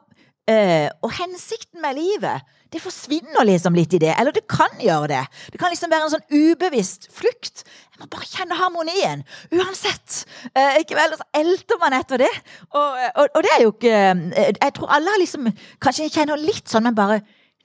eh, 0.50 0.90
og 1.02 1.14
hensikten 1.20 1.82
med 1.82 1.96
livet 2.00 2.42
det 2.72 2.80
forsvinner 2.80 3.44
liksom 3.44 3.76
litt 3.76 3.92
i 3.98 4.00
det. 4.00 4.14
Eller 4.16 4.32
det 4.36 4.46
kan 4.50 4.72
gjøre 4.80 5.10
det. 5.12 5.22
Det 5.52 5.60
kan 5.60 5.74
liksom 5.74 5.92
være 5.92 6.08
en 6.08 6.14
sånn 6.14 6.30
ubevisst 6.32 7.10
flukt. 7.12 7.66
Jeg 7.92 8.00
må 8.00 8.08
bare 8.14 8.30
kjenne 8.30 8.60
harmonien. 8.60 9.26
Uansett. 9.52 10.22
Eh, 10.56 10.80
ikke 10.80 10.96
vel? 10.96 11.18
Så 11.20 11.28
elter 11.42 11.82
man 11.82 11.98
etter 12.00 12.24
det. 12.24 12.32
Og, 12.70 13.02
og, 13.12 13.26
og, 13.28 13.42
det 13.44 13.52
er 13.58 13.66
jo 13.66 13.74
ikke 13.76 13.92
eh, 13.92 14.54
Jeg 14.56 14.76
tror 14.78 14.96
alle 14.96 15.12
har 15.12 15.20
liksom 15.20 15.52
Kanskje 15.84 16.08
kjenner 16.14 16.40
litt 16.40 16.72
sånn, 16.72 16.88
men 16.88 16.96
bare 16.96 17.20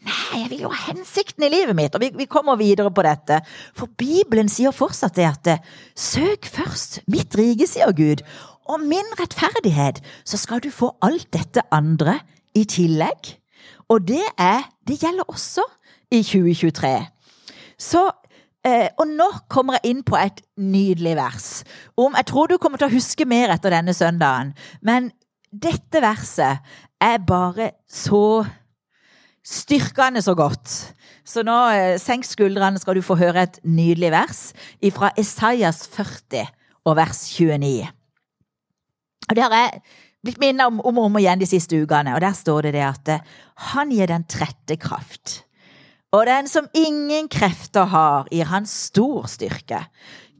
Nei, 0.07 0.41
jeg 0.43 0.51
vil 0.53 0.67
jo 0.67 0.73
ha 0.73 0.93
hensikten 0.93 1.47
i 1.47 1.51
livet 1.51 1.77
mitt. 1.79 1.95
Og 1.97 2.03
vi, 2.03 2.13
vi 2.15 2.29
kommer 2.31 2.59
videre 2.61 2.93
på 2.95 3.05
dette. 3.07 3.41
For 3.77 3.91
Bibelen 3.99 4.51
sier 4.53 4.75
fortsatt 4.75 5.17
det 5.19 5.27
at 5.29 5.51
eh, 5.51 5.73
søk 5.99 6.47
først 6.51 7.01
mitt 7.11 7.35
rike, 7.39 7.67
sier 7.71 7.95
Gud, 7.97 8.23
og 8.67 8.83
min 8.83 9.11
rettferdighet, 9.19 10.01
så 10.27 10.39
skal 10.39 10.63
du 10.63 10.73
få 10.75 10.93
alt 11.07 11.29
dette 11.35 11.63
andre 11.75 12.21
i 12.55 12.65
tillegg. 12.67 13.35
Og 13.91 14.07
det, 14.09 14.25
er, 14.39 14.67
det 14.87 15.01
gjelder 15.03 15.29
også 15.31 15.63
i 16.11 16.23
2023. 16.23 16.95
Så 17.79 18.09
Eh, 18.67 18.89
og 18.99 19.07
nå 19.07 19.27
kommer 19.53 19.79
jeg 19.79 19.93
inn 19.93 20.03
på 20.07 20.17
et 20.19 20.41
nydelig 20.59 21.15
vers. 21.19 21.51
Om, 21.95 22.17
jeg 22.19 22.29
tror 22.33 22.51
du 22.51 22.57
kommer 22.59 22.81
til 22.81 22.89
å 22.89 22.97
huske 22.97 23.27
mer 23.29 23.53
etter 23.55 23.75
denne 23.75 23.95
søndagen. 23.95 24.55
Men 24.83 25.13
dette 25.53 26.03
verset 26.03 26.65
er 27.03 27.21
bare 27.23 27.71
så 27.87 28.43
styrkende 29.47 30.23
så 30.25 30.35
godt. 30.35 30.73
Så 31.26 31.43
nå, 31.47 31.57
eh, 31.71 31.99
senk 32.03 32.26
skuldrene, 32.26 32.79
skal 32.83 32.99
du 32.99 33.03
få 33.03 33.17
høre 33.19 33.47
et 33.47 33.61
nydelig 33.62 34.11
vers 34.15 34.41
fra 34.95 35.12
Esaias 35.19 35.87
40 35.87 36.47
og 36.87 36.97
vers 36.97 37.23
29. 37.38 37.88
Og 39.29 39.35
det 39.35 39.43
har 39.43 39.55
jeg 39.55 39.83
blitt 40.26 40.41
minnet 40.43 40.67
om, 40.67 40.81
om 40.81 40.99
og 40.99 41.09
om 41.11 41.19
igjen 41.19 41.41
de 41.43 41.47
siste 41.47 41.79
ukene, 41.79 42.15
og 42.15 42.23
der 42.23 42.35
står 42.35 42.69
det 42.69 42.76
det 42.79 42.87
at 42.87 43.09
eh, 43.09 43.35
han 43.73 43.91
gir 43.91 44.11
den 44.11 44.26
trette 44.31 44.76
kraft. 44.76 45.43
Og 46.15 46.26
den 46.26 46.47
som 46.49 46.69
ingen 46.75 47.29
krefter 47.29 47.91
har, 47.91 48.29
gir 48.33 48.49
han 48.50 48.67
stor 48.67 49.26
styrke. 49.29 49.83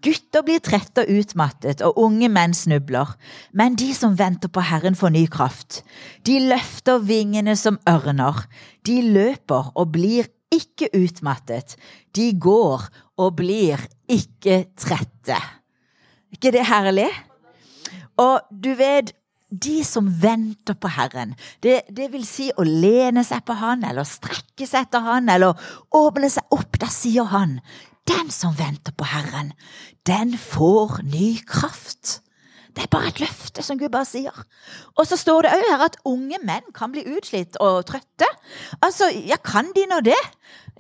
Gutter 0.07 0.45
blir 0.47 0.61
trette 0.63 1.03
og 1.03 1.11
utmattet, 1.19 1.83
og 1.83 1.99
unge 1.99 2.29
menn 2.31 2.55
snubler. 2.55 3.17
Men 3.51 3.75
de 3.79 3.89
som 3.97 4.15
venter 4.19 4.53
på 4.53 4.63
Herren, 4.63 4.95
får 4.95 5.15
ny 5.17 5.25
kraft. 5.27 5.81
De 6.23 6.39
løfter 6.47 7.03
vingene 7.03 7.57
som 7.59 7.81
ørner. 7.91 8.45
De 8.87 9.01
løper 9.03 9.73
og 9.75 9.91
blir 9.97 10.31
ikke 10.55 10.93
utmattet. 10.95 11.75
De 12.15 12.31
går 12.39 12.87
og 13.19 13.37
blir 13.41 13.83
ikke 14.07 14.67
trette. 14.79 15.41
ikke 16.31 16.53
det 16.55 16.67
herlig? 16.69 17.11
Og 18.23 18.47
du 18.51 18.75
vet, 18.79 19.11
de 19.51 19.83
som 19.87 20.07
venter 20.23 20.75
på 20.75 20.89
Herren, 20.91 21.35
det, 21.63 21.83
det, 21.91 22.11
vil 22.13 22.25
si 22.27 22.49
å 22.51 22.65
lene 22.67 23.25
seg 23.25 23.45
på 23.47 23.55
Han, 23.59 23.85
eller 23.87 24.07
strekke 24.07 24.67
seg 24.67 24.87
etter 24.87 25.05
Han, 25.07 25.29
eller 25.31 25.55
åpne 25.95 26.31
seg 26.31 26.57
opp, 26.57 26.79
da 26.83 26.89
sier 26.91 27.29
Han, 27.31 27.61
den 28.09 28.31
som 28.31 28.55
venter 28.59 28.95
på 28.97 29.07
Herren, 29.09 29.53
den 30.07 30.37
får 30.39 31.01
ny 31.07 31.37
kraft. 31.47 32.21
Det 32.77 32.85
er 32.85 32.93
bare 32.93 33.09
et 33.09 33.21
løfte 33.23 33.63
som 33.65 33.79
Gud 33.81 33.89
bare 33.95 34.05
sier. 34.05 34.37
Og 35.01 35.07
så 35.09 35.17
står 35.17 35.47
det 35.47 35.53
òg 35.57 35.63
her 35.65 35.85
at 35.87 35.97
unge 36.05 36.37
menn 36.45 36.67
kan 36.77 36.93
bli 36.93 37.07
utslitt 37.17 37.57
og 37.65 37.87
trøtte. 37.89 38.29
Altså, 38.85 39.09
ja, 39.25 39.39
kan 39.41 39.71
de 39.77 39.87
nå 39.89 40.03
det? 40.05 40.19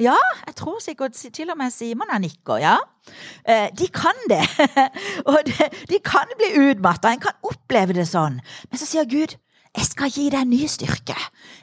Ja, 0.02 0.16
jeg 0.44 0.58
tror 0.58 0.76
sikkert 0.84 1.16
til 1.16 1.50
og 1.50 1.56
med 1.56 1.72
Simon 1.72 2.12
er 2.12 2.20
nikker, 2.20 2.60
ja. 2.60 2.76
Eh, 3.48 3.70
de 3.72 3.88
kan 3.88 4.18
det. 4.28 4.42
og 5.30 5.40
de 5.88 6.00
kan 6.04 6.36
bli 6.36 6.52
utmatta, 6.68 7.14
en 7.14 7.24
kan 7.24 7.40
oppleve 7.48 7.96
det 7.96 8.04
sånn. 8.10 8.42
Men 8.68 8.82
så 8.82 8.88
sier 8.90 9.08
Gud, 9.08 9.32
jeg 9.76 9.88
skal 9.88 10.12
gi 10.12 10.28
deg 10.32 10.44
ny 10.48 10.66
styrke. 10.68 11.16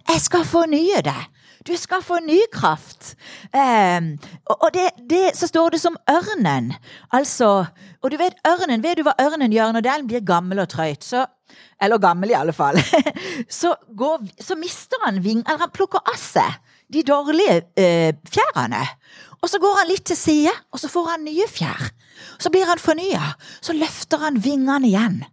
Jeg 0.09 0.21
skal 0.21 0.49
fornye 0.49 1.05
deg. 1.05 1.29
Du 1.67 1.73
skal 1.79 2.03
få 2.03 2.19
ny 2.19 2.39
kraft. 2.51 3.13
Um, 3.53 4.13
og 4.51 4.69
det, 4.75 4.89
det, 5.09 5.31
så 5.37 5.47
står 5.47 5.75
det 5.75 5.81
som 5.81 5.95
ørnen. 6.09 6.73
Altså 7.11 7.65
Og 8.03 8.11
du 8.11 8.17
vet 8.19 8.35
ørnen, 8.47 8.83
vet 8.83 8.99
du 8.99 9.05
hva 9.07 9.15
ørnen 9.21 9.53
gjør 9.53 9.71
når 9.75 9.85
den 9.85 10.07
blir 10.09 10.25
gammel 10.27 10.59
og 10.59 10.69
trøyt? 10.73 11.03
Så, 11.07 11.25
eller 11.81 12.01
gammel, 12.03 12.33
i 12.33 12.37
alle 12.37 12.53
fall. 12.53 12.79
så, 13.61 13.75
går, 13.95 14.27
så 14.41 14.59
mister 14.59 14.99
han 15.05 15.23
ving, 15.23 15.43
eller 15.47 15.63
han 15.63 15.75
plukker 15.75 16.03
av 16.03 16.19
seg 16.19 16.59
de 16.93 17.03
dårlige 17.07 17.61
eh, 17.79 18.11
fjærene. 18.29 18.83
Og 19.43 19.49
så 19.51 19.59
går 19.59 19.79
han 19.81 19.89
litt 19.89 20.05
til 20.07 20.19
side, 20.19 20.51
og 20.71 20.79
så 20.79 20.89
får 20.91 21.13
han 21.13 21.25
nye 21.27 21.47
fjær. 21.51 21.89
Så 22.39 22.51
blir 22.51 22.67
han 22.67 22.79
fornya. 22.79 23.33
Så 23.63 23.75
løfter 23.75 24.21
han 24.23 24.39
vingene 24.43 24.87
igjen. 24.87 25.23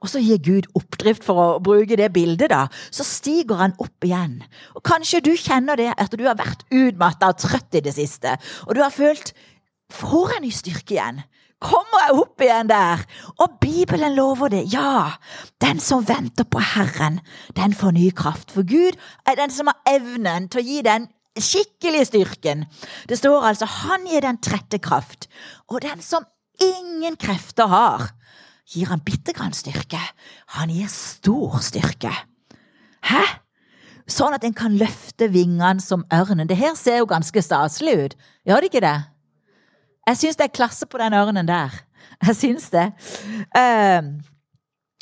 Og 0.00 0.08
så 0.08 0.22
gir 0.24 0.40
Gud 0.40 0.68
oppdrift 0.78 1.24
for 1.26 1.40
å 1.42 1.48
bruke 1.62 1.98
det 2.00 2.08
bildet, 2.14 2.50
da. 2.52 2.66
Så 2.90 3.04
stiger 3.04 3.60
han 3.60 3.76
opp 3.78 4.06
igjen. 4.06 4.40
Og 4.74 4.84
kanskje 4.86 5.22
du 5.24 5.34
kjenner 5.36 5.76
det 5.76 5.90
at 5.96 6.16
du 6.16 6.24
har 6.24 6.38
vært 6.40 6.64
utmatta 6.72 7.34
og 7.34 7.42
trøtt 7.42 7.76
i 7.76 7.84
det 7.84 7.94
siste, 7.96 8.36
og 8.66 8.76
du 8.76 8.84
har 8.84 8.94
følt 8.94 9.34
Får 9.90 10.36
jeg 10.36 10.42
ny 10.44 10.50
styrke 10.54 10.94
igjen? 10.94 11.16
Kommer 11.60 12.04
jeg 12.04 12.18
opp 12.22 12.42
igjen 12.44 12.68
der? 12.70 13.02
Og 13.42 13.56
Bibelen 13.60 14.14
lover 14.14 14.52
det, 14.52 14.62
ja. 14.72 15.18
Den 15.60 15.82
som 15.82 16.06
venter 16.06 16.46
på 16.48 16.62
Herren, 16.62 17.18
den 17.58 17.74
får 17.76 17.96
ny 17.96 18.06
kraft. 18.16 18.54
For 18.54 18.62
Gud 18.62 18.94
er 19.26 19.36
den 19.36 19.50
som 19.50 19.68
har 19.68 19.80
evnen 19.90 20.46
til 20.48 20.62
å 20.62 20.64
gi 20.68 20.78
den 20.86 21.08
skikkelig 21.36 22.06
styrken. 22.08 22.64
Det 23.08 23.18
står 23.18 23.50
altså 23.50 23.66
'Han 23.66 24.06
gir 24.06 24.20
den 24.20 24.38
trette 24.38 24.78
kraft', 24.78 25.28
og 25.68 25.82
den 25.82 26.00
som 26.00 26.24
ingen 26.60 27.16
krefter 27.16 27.66
har 27.66 28.10
gir 28.70 28.90
han 28.90 29.02
bitte 29.04 29.34
grann 29.36 29.54
styrke. 29.56 30.00
Han 30.56 30.72
gir 30.72 30.90
stor 30.92 31.58
styrke. 31.64 32.12
Hæ? 33.06 33.22
Sånn 34.10 34.34
at 34.34 34.44
en 34.46 34.56
kan 34.56 34.74
løfte 34.78 35.28
vingene 35.30 35.82
som 35.82 36.02
ørnen. 36.14 36.48
Det 36.50 36.58
her 36.58 36.74
ser 36.78 37.00
jo 37.02 37.10
ganske 37.10 37.42
staselig 37.44 37.94
ut, 37.98 38.16
gjør 38.48 38.62
det 38.62 38.70
ikke 38.72 38.84
det? 38.84 38.98
Jeg 40.10 40.18
syns 40.18 40.40
det 40.40 40.48
er 40.48 40.56
klasse 40.56 40.88
på 40.90 40.98
den 40.98 41.14
ørnen 41.14 41.46
der. 41.46 41.74
Jeg 42.26 42.36
syns 42.36 42.70
det. 42.72 42.88
Uh, 43.54 44.18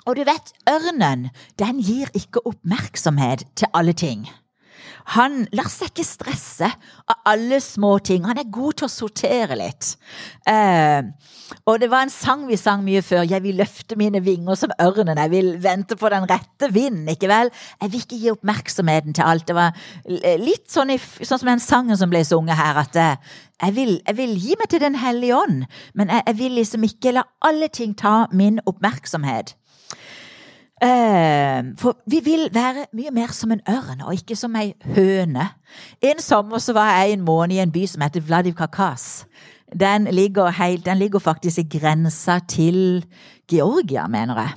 og 0.09 0.17
du 0.17 0.25
vet, 0.29 0.53
ørnen, 0.69 1.29
den 1.61 1.81
gir 1.85 2.13
ikke 2.17 2.45
oppmerksomhet 2.49 3.47
til 3.57 3.73
alle 3.77 3.95
ting. 3.97 4.27
Han 5.15 5.47
lar 5.57 5.69
seg 5.73 5.93
ikke 5.93 6.05
stresse 6.05 6.69
av 7.09 7.29
alle 7.31 7.61
små 7.65 7.95
ting. 8.05 8.27
Han 8.29 8.41
er 8.41 8.51
god 8.53 8.81
til 8.81 8.89
å 8.89 8.93
sortere 8.93 9.57
litt. 9.57 9.95
Eh, 10.49 11.07
og 11.65 11.81
det 11.81 11.89
var 11.89 12.05
en 12.05 12.13
sang 12.13 12.45
vi 12.49 12.59
sang 12.61 12.83
mye 12.85 13.01
før. 13.05 13.25
Jeg 13.29 13.41
vil 13.45 13.57
løfte 13.57 13.97
mine 14.01 14.21
vinger 14.25 14.59
som 14.61 14.75
ørnen. 14.85 15.17
Jeg 15.17 15.33
vil 15.33 15.51
vente 15.65 15.97
på 15.97 16.11
den 16.13 16.29
rette 16.29 16.69
vinden, 16.75 17.09
ikke 17.09 17.31
vel? 17.31 17.53
Jeg 17.81 17.93
vil 17.93 18.05
ikke 18.05 18.21
gi 18.21 18.33
oppmerksomheten 18.35 19.17
til 19.17 19.25
alt. 19.25 19.47
Det 19.49 19.57
var 19.57 19.77
litt 20.43 20.69
sånn, 20.73 20.93
i, 20.93 20.99
sånn 21.01 21.41
som 21.41 21.53
den 21.55 21.65
sangen 21.65 21.97
som 22.01 22.13
ble 22.13 22.21
sunget 22.29 22.61
her, 22.61 22.83
at 22.85 22.99
eh, 23.01 23.39
jeg 23.63 23.75
vil, 23.79 23.95
jeg 24.05 24.19
vil, 24.21 24.37
gi 24.39 24.59
meg 24.61 24.69
til 24.71 24.83
Den 24.85 24.99
hellige 25.01 25.39
ånd, 25.39 25.65
men 25.99 26.13
jeg, 26.13 26.23
jeg 26.29 26.39
vil 26.39 26.61
liksom 26.61 26.85
ikke 26.87 27.17
la 27.17 27.25
alle 27.45 27.73
ting 27.73 27.97
ta 27.99 28.29
min 28.31 28.61
oppmerksomhet. 28.69 29.57
Uh, 30.79 31.75
for 31.79 31.99
vi 32.07 32.21
vil 32.23 32.49
være 32.55 32.87
mye 32.95 33.11
mer 33.11 33.33
som 33.35 33.51
en 33.51 33.63
ørn, 33.67 34.05
og 34.07 34.15
ikke 34.15 34.37
som 34.39 34.55
ei 34.61 34.77
høne. 34.95 35.49
En 36.03 36.23
sommer 36.23 36.63
så 36.63 36.75
var 36.77 36.93
jeg 37.01 37.17
en 37.17 37.25
måned 37.27 37.57
i 37.57 37.63
en 37.65 37.73
by 37.75 37.83
som 37.91 38.05
heter 38.07 38.23
Vladivkakas. 38.23 39.27
Den 39.75 40.07
ligger, 40.15 40.51
helt, 40.55 40.87
den 40.87 40.99
ligger 40.99 41.19
faktisk 41.19 41.59
i 41.59 41.79
grensa 41.79 42.39
til 42.49 43.05
Georgia, 43.51 44.07
mener 44.07 44.39
jeg. 44.41 44.55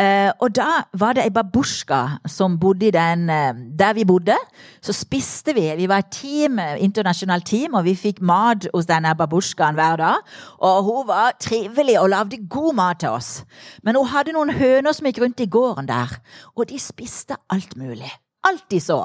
Eh, 0.00 0.30
og 0.40 0.54
da 0.56 0.84
var 0.96 1.16
det 1.16 1.26
ei 1.26 1.32
babusjka 1.34 1.98
som 2.30 2.54
bodde 2.60 2.86
i 2.88 2.92
den 2.94 3.26
eh, 3.28 3.58
Der 3.76 3.92
vi 3.98 4.06
bodde, 4.08 4.36
så 4.80 4.94
spiste 4.96 5.52
vi. 5.56 5.66
Vi 5.76 5.88
var 5.90 6.00
et 6.00 6.12
team, 6.14 6.56
internasjonalt 6.58 7.44
team, 7.46 7.76
og 7.76 7.84
vi 7.84 7.94
fikk 7.98 8.22
mat 8.24 8.68
hos 8.72 8.88
denne 8.88 9.12
babusjkaen 9.18 9.76
hver 9.76 10.00
dag. 10.00 10.32
Og 10.64 10.88
hun 10.88 11.04
var 11.10 11.36
trivelig 11.40 11.98
og 12.00 12.08
lagde 12.14 12.40
god 12.48 12.74
mat 12.80 13.02
til 13.04 13.12
oss. 13.12 13.44
Men 13.84 13.98
hun 14.00 14.08
hadde 14.08 14.32
noen 14.36 14.54
høner 14.56 14.96
som 14.96 15.10
gikk 15.10 15.20
rundt 15.20 15.44
i 15.44 15.50
gården 15.50 15.90
der, 15.90 16.16
og 16.56 16.70
de 16.70 16.80
spiste 16.80 17.36
alt 17.52 17.76
mulig 17.76 18.10
alt 18.48 18.70
de 18.72 18.78
så, 18.80 19.02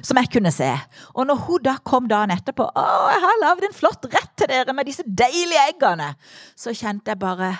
som 0.00 0.16
jeg 0.16 0.30
kunne 0.32 0.48
se. 0.48 0.68
Og 1.12 1.26
når 1.28 1.42
hun 1.44 1.64
da 1.66 1.74
kom 1.84 2.06
dagen 2.08 2.32
etterpå 2.32 2.64
'Å, 2.64 2.84
jeg 3.12 3.20
har 3.24 3.40
lagd 3.42 3.66
en 3.66 3.76
flott 3.76 4.06
rett 4.14 4.32
til 4.36 4.48
dere 4.48 4.72
med 4.72 4.88
disse 4.88 5.04
deilige 5.04 5.66
eggene', 5.68 6.14
så 6.56 6.72
kjente 6.72 7.12
jeg 7.12 7.18
bare 7.18 7.52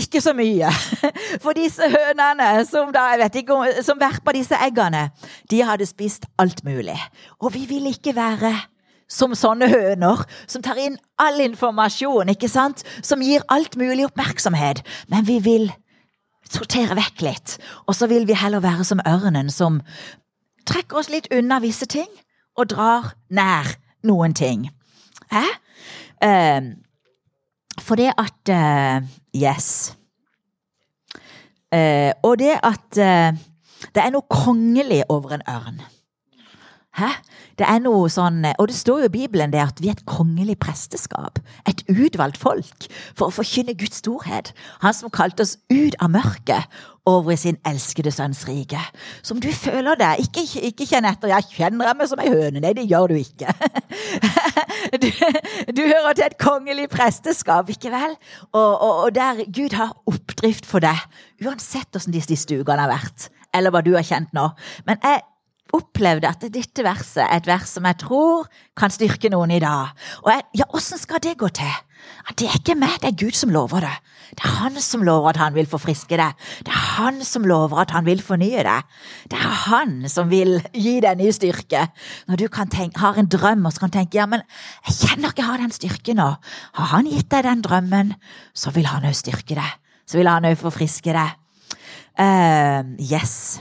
ikke 0.00 0.22
så 0.24 0.34
mye. 0.36 0.70
For 1.44 1.56
disse 1.56 1.86
hønene 1.92 2.50
som 2.68 2.90
da, 2.94 3.12
ikke, 3.28 3.56
som 3.86 4.00
verpa 4.00 4.34
disse 4.36 4.58
eggene, 4.66 5.08
de 5.50 5.62
hadde 5.66 5.88
spist 5.88 6.26
alt 6.40 6.64
mulig. 6.66 6.98
Og 7.40 7.54
vi 7.54 7.66
vil 7.70 7.90
ikke 7.92 8.16
være 8.16 8.54
som 9.10 9.34
sånne 9.34 9.66
høner, 9.72 10.22
som 10.46 10.62
tar 10.62 10.78
inn 10.78 10.96
all 11.18 11.40
informasjon, 11.42 12.30
ikke 12.30 12.50
sant? 12.50 12.84
Som 13.02 13.24
gir 13.26 13.42
alt 13.50 13.74
mulig 13.80 14.06
oppmerksomhet. 14.06 14.84
Men 15.10 15.26
vi 15.26 15.40
vil 15.42 15.70
sortere 16.50 16.96
vekk 16.98 17.24
litt. 17.26 17.56
Og 17.86 17.96
så 17.98 18.08
vil 18.10 18.26
vi 18.28 18.38
heller 18.38 18.62
være 18.62 18.86
som 18.86 19.02
ørnen, 19.06 19.50
som 19.50 19.80
trekker 20.68 21.02
oss 21.02 21.10
litt 21.10 21.30
unna 21.34 21.58
visse 21.62 21.88
ting, 21.90 22.10
og 22.58 22.70
drar 22.70 23.14
nær 23.34 23.74
noen 24.06 24.34
ting. 24.36 24.68
Hæ? 25.30 25.44
Eh, 26.22 26.70
for 27.80 27.96
det 27.96 28.12
at 28.18 28.52
uh, 28.52 29.06
Yes. 29.36 29.96
Eh, 31.72 32.12
og 32.26 32.38
det 32.40 32.56
at 32.66 32.98
eh, 32.98 33.38
det 33.94 34.02
er 34.02 34.12
noe 34.12 34.26
kongelig 34.30 35.04
over 35.08 35.36
en 35.36 35.46
ørn. 35.48 35.82
Hæ? 37.00 37.08
Det 37.56 37.64
er 37.68 37.80
noe 37.80 38.08
sånn, 38.12 38.44
Og 38.58 38.68
det 38.68 38.76
står 38.76 39.04
jo 39.04 39.08
i 39.08 39.12
Bibelen 39.14 39.52
det 39.52 39.60
at 39.62 39.80
vi 39.80 39.88
er 39.88 39.96
et 39.96 40.06
kongelig 40.08 40.58
presteskap. 40.60 41.40
Et 41.68 41.80
utvalgt 41.88 42.36
folk 42.40 42.88
for 43.16 43.28
å 43.28 43.34
forkynne 43.40 43.76
Guds 43.78 44.02
storhet. 44.02 44.52
Han 44.84 44.96
som 44.96 45.12
kalte 45.12 45.46
oss 45.46 45.56
ut 45.72 45.96
av 46.00 46.12
mørket 46.12 46.68
over 47.08 47.32
i 47.32 47.38
sin 47.40 47.56
elskede 47.66 48.12
sønns 48.12 48.42
rike. 48.48 48.80
Som 49.22 49.40
du 49.40 49.48
føler 49.52 49.96
det. 49.96 50.10
Ikke, 50.26 50.44
ikke 50.68 50.86
kjenn 50.86 51.08
etter 51.08 51.28
'jeg 51.28 51.48
kjenner 51.56 51.94
meg 51.96 52.08
som 52.08 52.20
ei 52.20 52.28
høne'. 52.28 52.60
Nei, 52.60 52.72
det 52.76 52.88
gjør 52.88 53.08
du 53.08 53.14
ikke. 53.14 53.48
Du, 54.90 55.06
du 55.76 55.82
hører 55.82 56.12
til 56.14 56.24
et 56.24 56.38
kongelig 56.38 56.88
presteskap, 56.88 57.68
ikke 57.68 57.90
vel? 57.90 58.16
Og, 58.52 58.80
og, 58.80 58.94
og 59.04 59.14
der 59.14 59.44
Gud 59.44 59.76
har 59.76 59.94
oppdrift 60.06 60.66
for 60.66 60.80
deg, 60.80 60.98
uansett 61.44 61.88
hvordan 61.92 62.12
disse 62.12 62.36
stugene 62.36 62.80
har 62.80 62.90
vært 62.90 63.28
eller 63.54 63.72
hva 63.74 63.82
du 63.84 63.92
har 63.96 64.06
kjent 64.06 64.32
nå. 64.36 64.48
Men 64.86 65.00
jeg 65.02 65.22
opplevde 65.76 66.28
at 66.30 66.44
dette 66.52 66.84
verset 66.84 67.22
er 67.24 67.36
et 67.38 67.48
vers 67.50 67.76
som 67.76 67.86
jeg 67.88 68.00
tror 68.02 68.48
kan 68.78 68.92
styrke 68.92 69.30
noen 69.32 69.52
i 69.54 69.62
dag. 69.62 69.94
Og 70.24 70.32
jeg, 70.32 70.46
ja, 70.62 70.68
åssen 70.76 71.00
skal 71.00 71.22
det 71.22 71.38
gå 71.40 71.50
til? 71.54 71.78
Det 72.38 72.46
er 72.48 72.56
ikke 72.58 72.76
meg, 72.78 72.96
det 73.02 73.10
er 73.10 73.18
Gud 73.18 73.36
som 73.36 73.52
lover 73.52 73.84
det. 73.84 73.96
Det 74.38 74.44
er 74.46 74.54
Han 74.60 74.76
som 74.82 75.02
lover 75.02 75.32
at 75.32 75.40
han 75.40 75.54
vil 75.56 75.66
forfriske 75.68 76.16
deg. 76.16 76.36
Det 76.66 76.72
er 76.72 76.84
Han 76.96 77.20
som 77.26 77.44
lover 77.48 77.82
at 77.82 77.90
han 77.94 78.06
vil 78.06 78.22
fornye 78.22 78.62
deg. 78.66 78.86
Det 79.30 79.38
er 79.38 79.56
Han 79.66 80.08
som 80.08 80.30
vil 80.30 80.60
gi 80.74 81.00
deg 81.02 81.18
ny 81.18 81.30
styrke. 81.34 81.88
Når 82.28 82.36
du 82.36 82.46
tenke, 82.70 83.00
har 83.00 83.18
en 83.18 83.30
drøm 83.30 83.66
og 83.66 83.74
så 83.74 83.84
kan 83.84 83.94
tenke 83.94 84.18
ja, 84.18 84.26
men 84.26 84.42
jeg 84.86 84.96
kjenner 85.00 85.30
ikke 85.32 85.42
jeg 85.42 85.50
har 85.50 85.64
den 85.64 85.74
styrken 85.74 86.20
nå. 86.22 86.30
Har 86.78 86.92
Han 86.94 87.10
gitt 87.10 87.30
deg 87.30 87.44
den 87.44 87.62
drømmen, 87.62 88.14
så 88.54 88.70
vil 88.70 88.86
Han 88.86 89.08
òg 89.08 89.16
styrke 89.18 89.58
deg. 89.58 89.78
Så 90.06 90.18
vil 90.18 90.30
Han 90.30 90.46
òg 90.46 90.58
forfriske 90.60 91.14
deg. 91.16 91.36
Uh, 92.20 92.96
yes. 93.00 93.60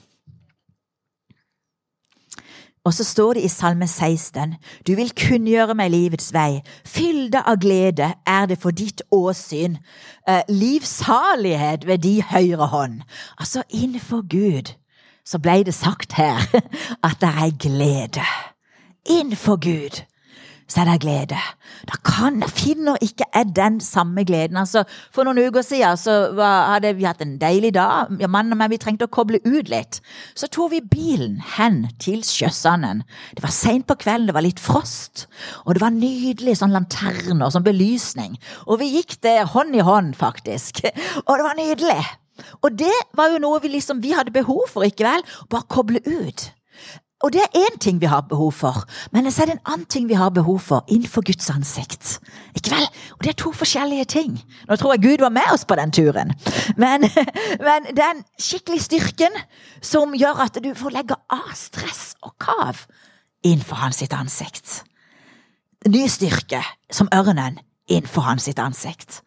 Og 2.85 2.93
så 2.93 3.03
står 3.03 3.33
det 3.33 3.43
i 3.43 3.47
Salme 3.47 3.87
16, 3.87 4.55
du 4.87 4.95
vil 4.95 5.11
kunngjøre 5.11 5.75
meg 5.75 5.91
livets 5.91 6.31
vei, 6.33 6.61
fylde 6.87 7.41
av 7.43 7.59
glede 7.59 8.13
er 8.27 8.45
det 8.47 8.59
for 8.61 8.71
ditt 8.71 9.01
åsyn, 9.11 9.75
eh, 10.27 10.41
livsalighet 10.47 11.87
ved 11.87 11.97
de 11.97 12.21
høyre 12.23 12.67
hånd. 12.71 13.01
Altså, 13.39 13.63
innenfor 13.69 14.23
Gud 14.29 14.73
så 15.25 15.39
ble 15.39 15.63
det 15.63 15.73
sagt 15.73 16.13
her 16.13 16.39
at 17.07 17.19
det 17.21 17.29
er 17.29 17.57
glede. 17.59 18.25
Innenfor 19.05 19.59
Gud 19.59 20.01
så 20.69 20.83
er 20.83 20.89
det 20.91 20.99
glede. 21.03 21.37
Da 21.89 21.97
kan, 22.05 22.43
finner 22.45 22.99
ikke 23.01 23.25
jeg 23.33 23.53
den 23.57 23.79
samme 23.81 24.23
gleden. 24.27 24.59
Altså, 24.61 24.83
for 25.15 25.25
noen 25.25 25.41
uker 25.49 25.65
siden 25.65 25.97
så 25.97 26.17
var, 26.37 26.75
hadde 26.75 26.93
vi 26.99 27.07
hatt 27.07 27.23
en 27.25 27.37
deilig 27.41 27.73
dag, 27.77 28.11
mannen 28.29 28.53
og 28.53 28.61
meg, 28.61 28.73
vi 28.73 28.81
trengte 28.81 29.07
å 29.09 29.13
koble 29.13 29.41
ut 29.47 29.71
litt. 29.71 29.99
Så 30.37 30.49
tok 30.51 30.75
vi 30.75 30.83
bilen 30.85 31.39
hen 31.57 31.87
til 32.01 32.21
Sjøsanden. 32.25 33.03
Det 33.35 33.43
var 33.45 33.55
seint 33.55 33.87
på 33.89 33.97
kvelden, 33.99 34.29
det 34.29 34.37
var 34.37 34.45
litt 34.45 34.61
frost, 34.61 35.25
og 35.65 35.75
det 35.75 35.83
var 35.83 35.95
nydelig 35.95 36.59
sånn 36.61 36.75
lanterner, 36.75 37.49
sånn 37.49 37.65
belysning. 37.65 38.37
Og 38.67 38.83
vi 38.83 38.93
gikk 38.99 39.17
det 39.25 39.39
hånd 39.55 39.75
i 39.75 39.85
hånd, 39.85 40.15
faktisk. 40.19 40.83
Og 41.27 41.33
det 41.37 41.45
var 41.45 41.57
nydelig. 41.57 41.99
Og 42.63 42.77
det 42.79 42.95
var 43.17 43.33
jo 43.33 43.41
noe 43.41 43.59
vi 43.63 43.73
liksom, 43.73 43.99
vi 44.03 44.13
hadde 44.15 44.33
behov 44.35 44.69
for, 44.71 44.85
ikke 44.87 45.07
vel? 45.07 45.25
Bare 45.51 45.67
koble 45.71 46.01
ut. 46.05 46.49
Og 47.19 47.33
det 47.35 47.41
er 47.43 47.57
én 47.67 47.77
ting 47.83 47.99
vi 47.99 48.07
har 48.07 48.21
behov 48.21 48.51
for, 48.55 48.85
men 49.11 49.27
så 49.31 49.43
er 49.43 49.49
det 49.49 49.55
en 49.57 49.71
annen 49.73 49.85
ting 49.91 50.07
vi 50.07 50.15
har 50.15 50.29
behov 50.31 50.59
for 50.63 50.85
innenfor 50.87 51.21
Guds 51.27 51.49
ansikt. 51.51 52.19
Ikke 52.55 52.71
vel? 52.71 52.85
Og 53.17 53.23
det 53.23 53.33
er 53.33 53.39
to 53.43 53.51
forskjellige 53.51 54.05
ting. 54.05 54.37
Nå 54.69 54.75
tror 54.79 54.93
jeg 54.95 55.03
Gud 55.03 55.23
var 55.25 55.33
med 55.35 55.51
oss 55.51 55.65
på 55.67 55.75
den 55.75 55.91
turen. 55.91 56.31
Men, 56.77 57.03
men 57.67 57.89
den 57.97 58.23
skikkelig 58.39 58.85
styrken 58.87 59.35
som 59.81 60.15
gjør 60.15 60.45
at 60.45 60.61
du 60.63 60.71
får 60.75 60.95
legge 60.95 61.17
av 61.29 61.51
stress 61.59 62.13
og 62.23 62.37
kav 62.39 62.85
innenfor 63.43 63.83
hans 63.83 63.99
sitt 63.99 64.15
ansikt. 64.15 64.83
Ny 65.87 66.07
styrke, 66.07 66.63
som 66.91 67.11
ørnen, 67.15 67.59
innenfor 67.87 68.29
hans 68.29 68.47
sitt 68.47 68.59
ansikt. 68.63 69.21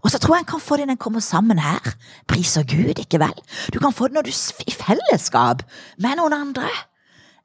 Og 0.00 0.08
så 0.10 0.18
tror 0.18 0.38
jeg 0.38 0.46
en 0.46 0.50
kan 0.54 0.64
få 0.64 0.80
det 0.80 0.88
når 0.88 0.96
en 0.96 1.04
kommer 1.04 1.20
sammen 1.20 1.60
her. 1.60 1.92
Priser 2.28 2.64
Gud, 2.64 2.96
ikke 2.96 3.20
vel? 3.20 3.36
Du 3.68 3.78
kan 3.84 3.92
få 3.92 4.08
det 4.08 4.16
når 4.16 4.28
du 4.28 4.32
i 4.64 4.72
fellesskap 4.72 5.64
med 6.00 6.16
noen 6.16 6.40
andre 6.40 6.72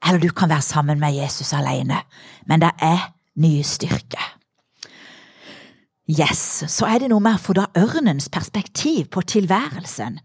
eller 0.06 0.20
du 0.20 0.30
kan 0.32 0.50
være 0.50 0.64
sammen 0.64 1.00
med 1.00 1.14
Jesus 1.14 1.52
alene, 1.52 2.02
men 2.46 2.62
det 2.62 2.72
er 2.82 3.10
ny 3.36 3.60
styrke. 3.62 4.20
Yes, 6.10 6.64
så 6.66 6.88
er 6.90 6.98
det 6.98 7.10
noe 7.12 7.22
med 7.22 7.38
å 7.38 7.42
få 7.42 7.54
da 7.54 7.68
ørnens 7.78 8.26
perspektiv 8.32 9.06
på 9.14 9.22
tilværelsen. 9.22 10.18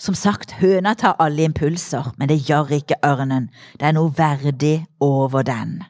Som 0.00 0.16
sagt, 0.16 0.54
høna 0.60 0.94
tar 0.96 1.16
alle 1.20 1.44
impulser, 1.44 2.12
men 2.16 2.30
det 2.30 2.38
gjør 2.48 2.72
ikke 2.78 3.00
ørnen. 3.04 3.50
Det 3.76 3.88
er 3.88 3.96
noe 3.96 4.12
verdig 4.16 4.86
over 5.00 5.44
den. 5.44 5.82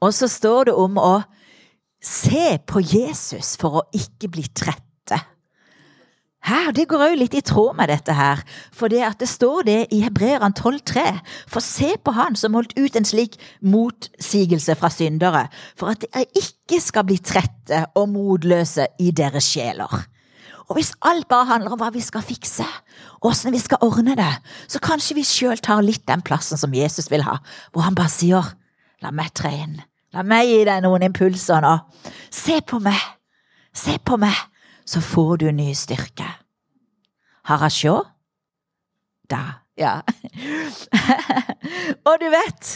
Og 0.00 0.14
så 0.14 0.28
står 0.28 0.70
det 0.70 0.76
om 0.76 0.96
å 1.00 1.14
se 2.04 2.58
på 2.68 2.80
Jesus 2.80 3.56
for 3.60 3.80
å 3.80 3.86
ikke 3.96 4.30
bli 4.32 4.46
trette. 4.52 4.85
Her, 6.46 6.70
Det 6.70 6.86
går 6.86 7.02
òg 7.08 7.16
litt 7.18 7.34
i 7.34 7.42
tråd 7.42 7.74
med 7.74 7.90
dette 7.90 8.14
her, 8.14 8.42
for 8.70 8.92
det 8.92 9.00
at 9.02 9.18
det 9.18 9.26
står 9.26 9.64
det 9.66 9.78
i 9.90 10.04
Hebreerne 10.04 10.54
12,3. 10.54 11.02
For 11.50 11.64
se 11.64 11.96
på 11.98 12.14
han 12.14 12.38
som 12.38 12.54
holdt 12.54 12.76
ut 12.78 12.94
en 12.94 13.08
slik 13.08 13.34
motsigelse 13.66 14.76
fra 14.78 14.90
syndere, 14.94 15.48
for 15.74 15.90
at 15.90 16.04
dere 16.04 16.28
ikke 16.38 16.78
skal 16.82 17.06
bli 17.08 17.18
trette 17.18 17.82
og 17.98 18.12
motløse 18.14 18.86
i 19.02 19.10
deres 19.10 19.50
sjeler. 19.50 20.06
Og 20.68 20.78
hvis 20.78 20.94
alt 21.02 21.26
bare 21.30 21.50
handler 21.50 21.74
om 21.74 21.82
hva 21.82 21.90
vi 21.94 22.02
skal 22.02 22.22
fikse, 22.26 22.66
åssen 23.26 23.54
vi 23.54 23.62
skal 23.62 23.82
ordne 23.82 24.14
det, 24.18 24.32
så 24.70 24.78
kanskje 24.82 25.18
vi 25.18 25.26
sjøl 25.26 25.58
tar 25.58 25.82
litt 25.82 26.06
den 26.06 26.22
plassen 26.26 26.58
som 26.58 26.74
Jesus 26.74 27.10
vil 27.10 27.26
ha, 27.26 27.40
hvor 27.72 27.86
han 27.86 27.98
bare 27.98 28.10
sier 28.10 28.54
la 29.02 29.10
meg 29.14 29.34
tre 29.34 29.50
inn, 29.66 29.80
la 30.14 30.22
meg 30.22 30.46
gi 30.46 30.64
deg 30.66 30.82
noen 30.86 31.10
impulser 31.10 31.62
nå, 31.62 31.78
se 32.30 32.60
på 32.66 32.78
meg, 32.82 32.98
se 33.74 33.98
på 33.98 34.18
meg 34.18 34.46
så 34.86 35.02
får 35.02 35.42
du 35.42 35.48
ny 35.52 35.72
styrke. 35.76 36.26
Harasjå? 37.46 37.98
Da, 39.30 39.42
ja. 39.76 39.98
og 42.08 42.14
du 42.22 42.26
vet, 42.32 42.68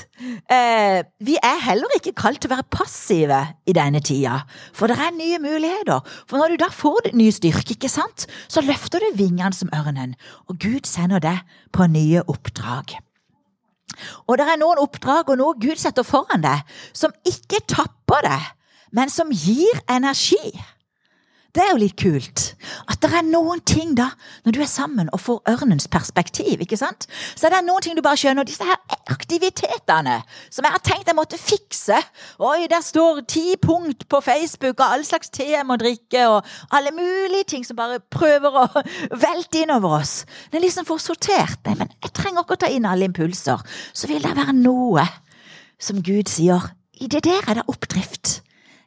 eh, 0.53 1.01
vi 1.25 1.37
er 1.38 1.61
heller 1.64 1.94
ikke 1.96 2.14
kalt 2.18 2.42
til 2.42 2.51
å 2.51 2.57
være 2.57 2.68
passive 2.75 3.38
i 3.70 3.75
denne 3.77 4.03
tida, 4.05 4.42
for 4.77 4.90
det 4.90 4.99
er 4.99 5.14
nye 5.16 5.38
muligheter. 5.42 6.03
For 6.29 6.40
når 6.40 6.55
du 6.55 6.64
da 6.64 6.70
får 6.75 7.12
ny 7.16 7.31
styrke, 7.35 7.77
ikke 7.77 7.92
sant, 7.92 8.27
så 8.51 8.64
løfter 8.66 9.03
du 9.03 9.23
vingene 9.23 9.55
som 9.57 9.70
ørnen, 9.77 10.16
og 10.51 10.59
Gud 10.61 10.90
sender 10.90 11.23
deg 11.23 11.40
på 11.73 11.87
nye 11.90 12.25
oppdrag. 12.27 12.99
Og 14.27 14.37
det 14.38 14.46
er 14.46 14.61
noen 14.61 14.81
oppdrag 14.83 15.31
og 15.33 15.40
noe 15.40 15.57
Gud 15.61 15.81
setter 15.81 16.07
foran 16.07 16.44
deg, 16.44 16.62
som 16.96 17.14
ikke 17.27 17.62
tapper 17.70 18.27
deg, 18.27 18.53
men 18.96 19.12
som 19.12 19.31
gir 19.33 19.81
energi. 19.90 20.53
Det 21.50 21.62
er 21.64 21.72
jo 21.72 21.80
litt 21.82 21.96
kult. 21.98 22.42
At 22.90 23.00
det 23.02 23.10
er 23.10 23.24
noen 23.26 23.58
ting, 23.66 23.96
da, 23.98 24.10
når 24.46 24.54
du 24.54 24.60
er 24.62 24.70
sammen 24.70 25.08
og 25.10 25.22
får 25.24 25.40
ørnens 25.50 25.88
perspektiv, 25.90 26.62
ikke 26.62 26.78
sant, 26.78 27.08
så 27.34 27.50
det 27.50 27.58
er 27.58 27.66
noen 27.66 27.82
ting 27.82 27.96
du 27.98 28.02
bare 28.06 28.20
skjønner. 28.20 28.46
Disse 28.46 28.66
her 28.66 28.78
aktivitetene 29.10 30.20
som 30.46 30.66
jeg 30.66 30.74
har 30.76 30.84
tenkt 30.86 31.10
jeg 31.10 31.18
måtte 31.18 31.40
fikse. 31.40 31.98
Oi, 32.46 32.68
der 32.70 32.84
står 32.86 33.24
ti 33.30 33.56
punkt 33.62 34.06
på 34.10 34.20
Facebook 34.22 34.78
og 34.78 34.86
all 34.86 35.06
slags 35.06 35.32
te 35.34 35.48
jeg 35.50 35.66
må 35.66 35.78
drikke, 35.80 36.26
og 36.30 36.76
alle 36.76 36.92
mulige 36.94 37.48
ting 37.54 37.66
som 37.66 37.78
bare 37.80 37.98
prøver 38.14 38.60
å 38.62 38.84
velte 39.26 39.64
innover 39.64 40.00
oss. 40.00 40.20
Det 40.50 40.60
er 40.60 40.66
liksom 40.66 40.86
for 40.88 41.02
sortert. 41.02 41.58
Nei, 41.66 41.74
men 41.82 41.90
jeg 41.98 42.14
trenger 42.14 42.44
ikke 42.44 42.58
å 42.58 42.62
ta 42.62 42.70
inn 42.70 42.86
alle 42.86 43.10
impulser. 43.10 43.64
Så 43.92 44.10
vil 44.10 44.22
det 44.22 44.36
være 44.38 44.54
noe 44.54 45.08
som 45.80 45.98
Gud 46.04 46.30
sier. 46.30 46.70
I 47.00 47.08
det 47.10 47.24
der 47.24 47.46
er 47.48 47.58
det 47.58 47.66
oppdrift. 47.72 48.40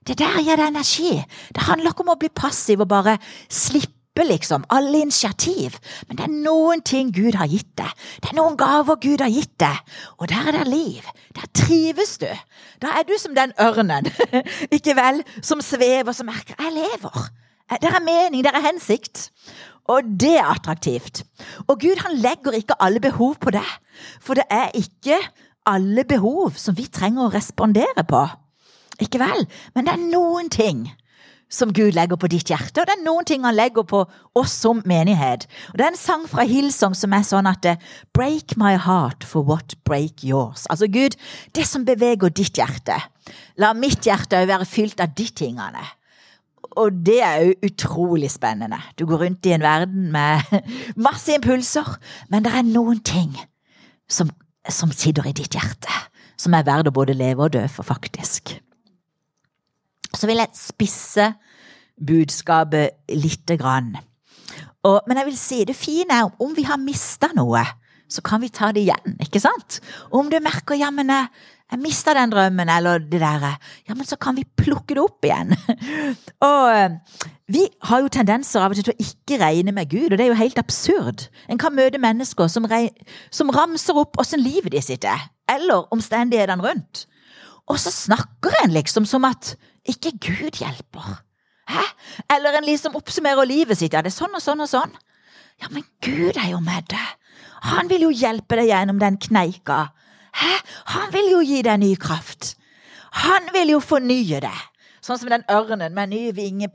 Det 0.08 0.18
der 0.20 0.40
gir 0.42 0.60
deg 0.60 0.68
energi. 0.68 1.18
Det 1.56 1.68
handler 1.68 1.94
ikke 1.94 2.06
om 2.06 2.14
å 2.14 2.20
bli 2.20 2.30
passiv 2.36 2.84
og 2.84 2.90
bare 2.92 3.18
slippe 3.52 4.26
liksom 4.28 4.66
alle 4.70 5.00
initiativ, 5.02 5.80
men 6.08 6.18
det 6.20 6.26
er 6.28 6.34
noen 6.46 6.84
ting 6.86 7.10
Gud 7.16 7.38
har 7.40 7.50
gitt 7.50 7.72
deg. 7.80 7.90
Det 8.22 8.30
er 8.30 8.38
noen 8.38 8.58
gaver 8.60 9.00
Gud 9.02 9.24
har 9.24 9.32
gitt 9.34 9.56
deg, 9.64 9.80
og 10.20 10.28
der 10.30 10.52
er 10.52 10.60
det 10.60 10.68
liv. 10.70 11.08
Der 11.34 11.50
trives 11.56 12.18
du. 12.22 12.30
Da 12.84 12.94
er 13.00 13.08
du 13.08 13.16
som 13.18 13.34
den 13.34 13.56
ørnen, 13.62 14.12
ikke 14.76 14.94
vel, 15.00 15.24
som 15.42 15.62
svever, 15.62 16.14
som 16.14 16.30
merker 16.30 16.56
'jeg 16.60 16.78
lever'. 16.78 17.30
Der 17.82 17.96
er 17.96 18.04
mening, 18.06 18.44
der 18.44 18.54
er 18.54 18.68
hensikt. 18.68 19.32
Og 19.90 20.04
det 20.20 20.38
er 20.38 20.52
attraktivt. 20.52 21.24
Og 21.68 21.80
Gud 21.80 22.00
han 22.06 22.16
legger 22.16 22.56
ikke 22.56 22.78
alle 22.80 23.00
behov 23.00 23.36
på 23.42 23.52
deg, 23.52 23.68
for 24.22 24.34
det 24.34 24.44
er 24.50 24.72
ikke 24.74 25.18
alle 25.66 26.04
behov 26.08 26.56
som 26.56 26.78
vi 26.78 26.88
trenger 26.88 27.26
å 27.26 27.34
respondere 27.34 28.06
på. 28.08 28.24
Ikke 29.04 29.22
vel? 29.22 29.48
Men 29.76 29.88
det 29.88 29.96
er 29.96 30.06
noen 30.08 30.52
ting 30.54 30.86
som 31.54 31.74
Gud 31.74 31.94
legger 31.94 32.18
på 32.18 32.30
ditt 32.32 32.50
hjerte, 32.50 32.82
og 32.82 32.90
det 32.90 32.96
er 32.96 33.06
noen 33.06 33.28
ting 33.30 33.46
han 33.46 33.56
legger 33.56 33.86
på 33.88 34.04
oss 34.40 34.54
som 34.64 34.82
menighet. 34.90 35.46
Og 35.72 35.78
Det 35.78 35.86
er 35.86 35.92
en 35.92 36.00
sang 36.00 36.26
fra 36.30 36.46
Hillsong 36.50 36.96
som 36.98 37.14
er 37.14 37.26
sånn 37.28 37.50
at 37.50 37.68
Break 38.16 38.58
my 38.58 38.74
heart 38.78 39.26
for 39.28 39.46
what 39.46 39.76
break 39.86 40.24
yours. 40.26 40.66
Altså 40.70 40.90
Gud, 40.90 41.18
det 41.54 41.68
som 41.70 41.86
beveger 41.86 42.34
ditt 42.34 42.58
hjerte. 42.58 42.98
La 43.58 43.74
mitt 43.78 44.06
hjerte 44.08 44.42
òg 44.42 44.50
være 44.50 44.70
fylt 44.70 45.04
av 45.04 45.14
de 45.18 45.28
tingene. 45.30 45.86
Og 46.82 47.04
det 47.06 47.20
er 47.22 47.44
jo 47.46 47.70
utrolig 47.70 48.32
spennende. 48.34 48.80
Du 48.98 49.06
går 49.06 49.28
rundt 49.28 49.46
i 49.46 49.54
en 49.54 49.62
verden 49.62 50.10
med 50.12 50.42
masse 51.08 51.36
impulser, 51.36 52.00
men 52.34 52.46
det 52.46 52.54
er 52.54 52.66
noen 52.66 53.04
ting 53.06 53.36
som, 54.10 54.32
som 54.70 54.92
sitter 54.92 55.30
i 55.30 55.38
ditt 55.38 55.54
hjerte. 55.54 56.02
Som 56.40 56.58
er 56.58 56.66
verdt 56.66 56.90
å 56.90 56.96
både 56.96 57.14
leve 57.14 57.46
og 57.46 57.54
dø 57.54 57.62
for, 57.70 57.86
faktisk 57.86 58.56
så 60.20 60.30
vil 60.30 60.42
jeg 60.42 60.58
spisse 60.58 61.30
budskapet 61.98 63.14
lite 63.14 63.58
grann. 63.58 63.96
Og, 64.84 65.02
men 65.08 65.20
jeg 65.20 65.30
vil 65.30 65.40
si 65.40 65.64
det 65.68 65.78
fine 65.80 66.20
er 66.20 66.44
om 66.44 66.54
vi 66.56 66.66
har 66.68 66.82
mista 66.82 67.32
noe, 67.38 67.64
så 68.12 68.22
kan 68.26 68.44
vi 68.44 68.52
ta 68.54 68.70
det 68.76 68.84
igjen, 68.84 69.16
ikke 69.24 69.42
sant? 69.42 69.80
Om 70.14 70.30
du 70.30 70.38
merker 70.44 70.78
ja, 70.78 70.92
men 70.94 71.10
jeg, 71.10 71.30
jeg 71.72 71.82
mista 71.82 72.14
den 72.14 72.34
drømmen, 72.34 72.70
eller 72.70 73.02
det 73.02 73.22
derre, 73.24 73.56
ja, 73.88 73.96
men 73.96 74.06
så 74.06 74.20
kan 74.22 74.36
vi 74.38 74.44
plukke 74.60 74.98
det 74.98 75.02
opp 75.02 75.26
igjen. 75.26 75.56
og 76.52 77.24
vi 77.54 77.64
har 77.88 78.04
jo 78.04 78.12
tendenser 78.14 78.62
av 78.62 78.74
og 78.74 78.78
til 78.78 78.86
til 78.90 78.94
å 78.94 79.08
ikke 79.08 79.40
regne 79.42 79.74
med 79.76 79.90
Gud, 79.90 80.12
og 80.12 80.20
det 80.20 80.28
er 80.28 80.34
jo 80.34 80.42
helt 80.44 80.62
absurd. 80.62 81.26
En 81.50 81.62
kan 81.62 81.76
møte 81.76 82.02
mennesker 82.02 82.52
som, 82.52 82.68
som 83.34 83.56
ramser 83.56 83.98
opp 84.04 84.20
åssen 84.22 84.44
livet 84.44 84.76
de 84.76 84.84
sitter, 84.84 85.30
eller 85.50 85.88
omstendighetene 85.96 86.64
rundt. 86.64 87.08
Og 87.72 87.80
så 87.80 87.92
snakker 87.96 88.60
en 88.62 88.76
liksom 88.76 89.08
som 89.08 89.24
at 89.26 89.56
ikke 89.90 90.14
Gud 90.24 90.60
hjelper. 90.62 91.24
Hæ? 91.70 91.84
Eller 92.36 92.58
en 92.58 92.68
liksom 92.68 92.96
oppsummerer 92.96 93.48
livet 93.48 93.80
sitt. 93.80 93.94
Ja, 93.94 94.02
det 94.04 94.14
er 94.14 94.18
sånn 94.18 94.36
og 94.36 94.44
sånn 94.44 94.64
og 94.64 94.70
sånn. 94.72 94.96
Ja, 95.62 95.70
men 95.72 95.86
Gud 96.04 96.38
er 96.40 96.50
jo 96.54 96.60
med 96.64 96.88
deg. 96.92 97.40
Han 97.70 97.88
vil 97.92 98.08
jo 98.08 98.12
hjelpe 98.12 98.60
deg 98.60 98.72
gjennom 98.72 99.00
den 99.00 99.18
kneika. 99.22 99.86
Hæ? 100.36 100.54
Han 100.98 101.14
vil 101.14 101.32
jo 101.32 101.42
gi 101.46 101.62
deg 101.64 101.80
ny 101.80 101.94
kraft. 102.00 102.56
Han 103.24 103.52
vil 103.54 103.76
jo 103.76 103.82
fornye 103.84 104.42
deg. 104.44 104.62
Sånn 105.04 105.20
som 105.20 105.32
den 105.32 105.44
ørnen 105.52 105.92
med 105.96 106.14
ny, 106.14 106.22
vinge, 106.36 106.70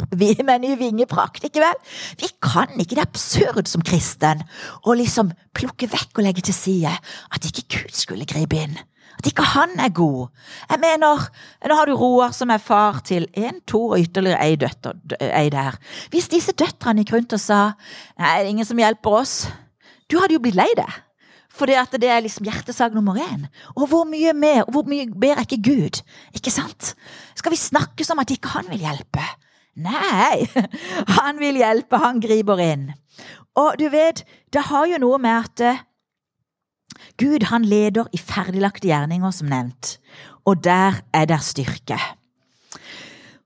med 0.45 0.61
ny 0.61 0.75
vingeprakt. 0.77 1.45
ikke 1.49 1.63
vel? 1.65 1.79
Vi 2.21 2.29
kan 2.45 2.75
ikke, 2.77 2.99
det 2.99 3.05
er 3.05 3.09
absurd 3.09 3.71
som 3.71 3.85
kristen, 3.85 4.45
å 4.85 4.97
liksom 4.97 5.33
plukke 5.57 5.89
vekk 5.89 6.21
og 6.21 6.27
legge 6.29 6.45
til 6.45 6.57
side 6.57 6.93
at 6.93 7.49
ikke 7.49 7.65
Gud 7.73 7.97
skulle 7.97 8.29
gripe 8.29 8.61
inn. 8.61 8.77
At 9.19 9.27
ikke 9.27 9.43
han 9.43 9.75
er 9.83 9.91
god. 9.95 10.29
Jeg 10.71 10.79
mener, 10.83 11.25
nå 11.67 11.79
har 11.79 11.91
du 11.91 11.97
Roar 11.99 12.35
som 12.37 12.53
er 12.55 12.63
far 12.63 13.01
til 13.07 13.27
én, 13.35 13.59
to 13.67 13.81
og 13.91 13.99
ytterligere 13.99 14.45
ei 14.47 14.55
døtter, 14.61 14.95
ei 15.27 15.49
der. 15.51 15.79
Hvis 16.13 16.31
disse 16.31 16.55
døtrene 16.55 17.03
gikk 17.03 17.17
rundt 17.17 17.35
og 17.35 17.43
sa 17.43 17.61
nei, 18.19 18.37
det 18.39 18.47
er 18.47 18.53
ingen 18.53 18.69
som 18.69 18.79
hjelper 18.79 19.19
oss, 19.19 19.35
du 20.07 20.21
hadde 20.21 20.39
jo 20.39 20.43
blitt 20.45 20.59
lei 20.59 20.71
deg. 20.79 21.01
For 21.59 21.67
det 21.67 22.07
er 22.07 22.23
liksom 22.23 22.47
hjertesak 22.47 22.95
nummer 22.95 23.19
én. 23.19 23.49
Og 23.75 23.89
hvor 23.91 24.07
mye 24.07 24.33
mer, 24.37 24.63
og 24.69 24.77
hvor 24.77 24.87
mye 24.87 25.09
mer 25.11 25.41
er 25.41 25.47
ikke 25.49 25.65
Gud? 25.67 26.01
Ikke 26.37 26.55
sant? 26.55 26.95
Skal 27.35 27.51
vi 27.51 27.59
snakke 27.59 28.07
som 28.07 28.23
at 28.23 28.31
ikke 28.31 28.55
han 28.55 28.71
vil 28.71 28.85
hjelpe? 28.87 29.25
Nei, 29.83 30.47
han 31.19 31.43
vil 31.43 31.59
hjelpe, 31.59 31.99
han 31.99 32.23
griper 32.23 32.63
inn. 32.63 32.89
Og 33.59 33.75
du 33.81 33.89
vet, 33.91 34.23
det 34.55 34.69
har 34.71 34.87
jo 34.87 35.03
noe 35.03 35.19
med 35.19 35.35
at 35.35 35.88
Gud 37.19 37.49
han 37.51 37.67
leder 37.67 38.07
i 38.15 38.21
ferdiglagte 38.21 38.89
gjerninger, 38.91 39.33
som 39.35 39.51
nevnt, 39.51 39.97
og 40.47 40.63
der 40.65 41.03
er 41.13 41.27
der 41.27 41.43
styrke. 41.43 41.99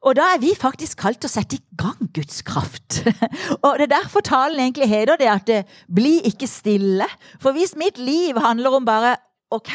Og 0.03 0.17
da 0.19 0.33
er 0.35 0.41
vi 0.43 0.51
faktisk 0.59 0.99
kalt 0.99 1.21
til 1.23 1.31
å 1.31 1.33
sette 1.33 1.57
i 1.61 1.79
gang 1.79 2.09
Guds 2.15 2.43
kraft. 2.43 3.05
og 3.65 3.79
det 3.79 3.87
er 3.87 3.93
derfor 3.95 4.25
talen 4.27 4.59
egentlig 4.59 4.91
heter 4.91 5.21
det 5.21 5.29
at 5.31 5.47
det, 5.47 5.61
bli 5.87 6.17
ikke 6.27 6.49
stille. 6.51 7.07
For 7.43 7.55
hvis 7.55 7.77
mitt 7.79 8.01
liv 8.03 8.39
handler 8.43 8.81
om 8.81 8.89
bare 8.89 9.15
ok, 9.55 9.71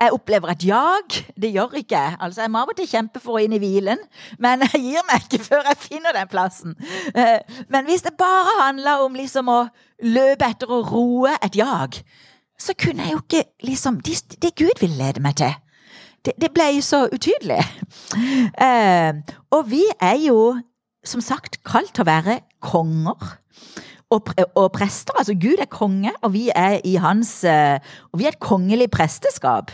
jeg 0.00 0.14
opplever 0.14 0.50
et 0.52 0.64
jag. 0.66 1.16
Det 1.38 1.50
gjør 1.54 1.74
ikke 1.80 1.96
jeg. 1.96 2.16
Altså, 2.20 2.44
jeg 2.44 2.50
må 2.50 2.62
av 2.62 2.70
og 2.72 2.78
til 2.78 2.88
kjempe 2.90 3.22
for 3.22 3.38
å 3.38 3.42
inn 3.42 3.54
i 3.54 3.60
hvilen, 3.62 4.00
men 4.42 4.64
jeg 4.66 4.82
gir 4.82 5.06
meg 5.10 5.26
ikke 5.26 5.42
før 5.48 5.70
jeg 5.70 5.82
finner 5.82 6.14
den 6.16 6.30
plassen. 6.30 6.78
Eh, 7.14 7.40
men 7.70 7.90
hvis 7.90 8.06
det 8.06 8.16
bare 8.18 8.58
handler 8.62 9.02
om 9.06 9.18
liksom 9.18 9.50
å 9.50 9.60
løpe 10.02 10.50
etter 10.50 10.70
å 10.70 10.82
roe 10.88 11.34
et 11.40 11.58
jag, 11.58 12.00
så 12.58 12.74
kunne 12.78 13.02
jeg 13.02 13.12
jo 13.12 13.20
ikke 13.22 13.44
liksom 13.62 14.00
Det, 14.00 14.42
det 14.42 14.54
Gud 14.56 14.80
ville 14.80 14.96
lede 14.96 15.20
meg 15.20 15.36
til. 15.36 15.54
Det, 16.24 16.32
det 16.40 16.50
ble 16.54 16.70
jo 16.76 16.82
så 16.84 17.04
utydelig. 17.12 17.60
Uh, 18.56 19.20
og 19.56 19.70
vi 19.70 19.82
er 20.00 20.18
jo, 20.24 20.56
som 21.04 21.20
sagt, 21.20 21.60
kalt 21.64 21.94
til 21.94 22.04
å 22.04 22.08
være 22.08 22.40
konger. 22.64 23.34
Og, 24.10 24.30
og, 24.54 24.68
prester. 24.72 25.16
Altså, 25.18 25.34
Gud 25.34 25.60
er 25.60 25.68
konge, 25.70 26.12
og 26.22 26.32
vi 26.32 26.50
er 26.54 26.78
i 26.84 26.94
hans 27.02 27.40
uh, 27.48 27.80
Og 28.12 28.20
vi 28.20 28.28
er 28.28 28.34
et 28.34 28.40
kongelig 28.40 28.90
presteskap. 28.92 29.72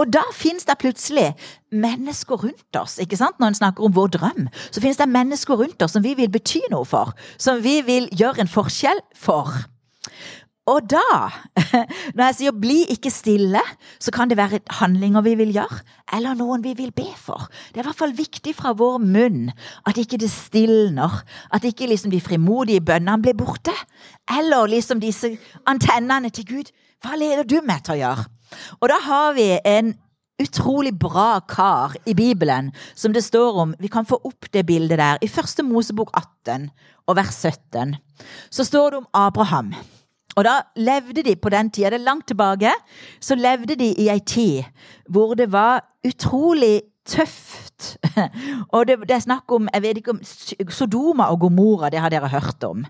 Og 0.00 0.08
da 0.08 0.22
finnes 0.32 0.64
det 0.64 0.78
plutselig 0.80 1.26
mennesker 1.72 2.40
rundt 2.40 2.76
oss. 2.78 2.98
ikke 2.98 3.18
sant? 3.20 3.36
Når 3.40 3.52
en 3.52 3.58
snakker 3.58 3.84
om 3.84 3.94
vår 3.94 4.14
drøm, 4.16 4.48
så 4.70 4.80
finnes 4.80 4.96
det 4.96 5.08
mennesker 5.08 5.60
rundt 5.60 5.82
oss 5.82 5.92
som 5.92 6.04
vi 6.04 6.14
vil 6.16 6.30
bety 6.32 6.62
noe 6.72 6.88
for. 6.88 7.12
Som 7.38 7.60
vi 7.64 7.80
vil 7.84 8.08
gjøre 8.16 8.46
en 8.46 8.50
forskjell 8.50 9.02
for. 9.12 9.52
Og 10.68 10.84
da, 10.92 11.30
når 12.14 12.24
jeg 12.24 12.36
sier 12.36 12.56
bli 12.56 12.82
ikke 12.92 13.10
stille, 13.12 13.62
så 13.98 14.12
kan 14.14 14.28
det 14.30 14.36
være 14.38 14.60
handlinger 14.80 15.24
vi 15.24 15.32
vil 15.40 15.54
gjøre, 15.56 15.80
eller 16.12 16.36
noen 16.38 16.62
vi 16.64 16.74
vil 16.78 16.92
be 16.92 17.08
for. 17.16 17.48
Det 17.70 17.80
er 17.80 17.84
i 17.84 17.88
hvert 17.88 18.00
fall 18.02 18.12
viktig 18.16 18.52
fra 18.58 18.74
vår 18.76 18.98
munn 19.02 19.48
at 19.88 19.98
ikke 19.98 20.20
det 20.20 20.30
stilner, 20.30 21.22
at 21.50 21.64
ikke 21.64 21.88
liksom 21.90 22.12
de 22.12 22.20
frimodige 22.20 22.84
bønnene 22.84 23.22
blir 23.24 23.38
borte, 23.38 23.74
eller 24.30 24.68
liksom 24.70 25.00
disse 25.02 25.32
antennene 25.66 26.30
til 26.30 26.46
Gud. 26.52 26.70
Hva 27.00 27.16
leder 27.16 27.48
du 27.48 27.58
meg 27.64 27.82
til 27.86 27.96
å 27.96 28.00
gjøre? 28.02 28.28
Og 28.80 28.88
da 28.92 28.98
har 29.06 29.34
vi 29.38 29.48
en 29.64 29.94
utrolig 30.40 30.92
bra 30.98 31.40
kar 31.48 31.96
i 32.08 32.14
Bibelen 32.16 32.70
som 32.94 33.12
det 33.12 33.24
står 33.24 33.58
om. 33.64 33.74
Vi 33.80 33.88
kan 33.92 34.08
få 34.08 34.20
opp 34.24 34.48
det 34.52 34.66
bildet 34.68 35.00
der. 35.00 35.20
I 35.20 35.28
første 35.28 35.64
Mosebok 35.66 36.12
18 36.16 36.68
og 37.08 37.16
vers 37.16 37.40
17 37.44 37.96
så 38.50 38.64
står 38.64 38.90
det 38.90 39.02
om 39.02 39.08
Abraham. 39.16 39.74
Og 40.38 40.46
da 40.46 40.60
levde 40.76 41.24
de 41.26 41.34
på 41.36 41.50
den 41.52 41.70
tida, 41.70 41.90
det 41.90 42.00
er 42.00 42.06
langt 42.06 42.28
tilbake, 42.30 42.72
så 43.20 43.34
levde 43.34 43.76
de 43.78 43.90
i 43.98 44.08
ei 44.12 44.20
tid 44.20 44.62
hvor 45.10 45.34
det 45.34 45.50
var 45.52 45.82
utrolig 46.06 46.82
tøft. 47.08 47.96
Og 48.74 48.86
det, 48.86 49.00
det 49.08 49.16
er 49.16 49.24
snakk 49.24 49.50
om 49.52 49.68
jeg 49.72 49.82
vet 49.82 50.00
ikke 50.00 50.14
om 50.14 50.20
Sodoma 50.70 51.30
og 51.32 51.40
Gomora, 51.40 51.90
det 51.90 52.02
har 52.02 52.12
dere 52.12 52.30
hørt 52.30 52.64
om. 52.64 52.84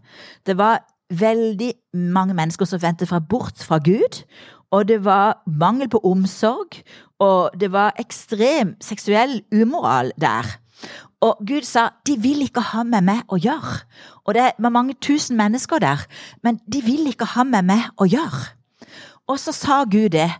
Det 0.46 0.59
var 0.59 0.83
veldig 1.11 1.72
mange 1.94 2.35
mennesker 2.35 2.68
som 2.68 2.83
ventet 2.83 3.09
fra 3.09 3.20
bort 3.20 3.62
fra 3.64 3.81
Gud. 3.83 4.22
Og 4.70 4.87
det 4.88 5.00
var 5.05 5.40
mangel 5.46 5.88
på 5.90 5.98
omsorg, 6.07 6.76
og 7.18 7.50
det 7.59 7.72
var 7.72 7.96
ekstrem 7.98 8.76
seksuell 8.83 9.40
umoral 9.50 10.12
der. 10.20 10.46
Og 11.20 11.40
Gud 11.44 11.66
sa 11.68 11.90
de 12.09 12.16
vil 12.20 12.40
ikke 12.46 12.62
ha 12.72 12.83
med 12.88 13.04
meg 13.04 13.28
å 13.28 13.37
gjøre. 13.40 13.83
Og 14.24 14.35
det 14.37 14.52
var 14.59 14.72
mange 14.72 14.96
tusen 15.04 15.37
mennesker 15.37 15.83
der, 15.83 16.06
men 16.42 16.61
de 16.64 16.80
vil 16.85 17.11
ikke 17.11 17.28
ha 17.35 17.44
med 17.44 17.68
meg 17.68 17.90
å 18.00 18.09
gjøre. 18.09 18.54
Og 19.28 19.38
så 19.38 19.52
sa 19.54 19.83
Gud 19.85 20.14
det. 20.16 20.30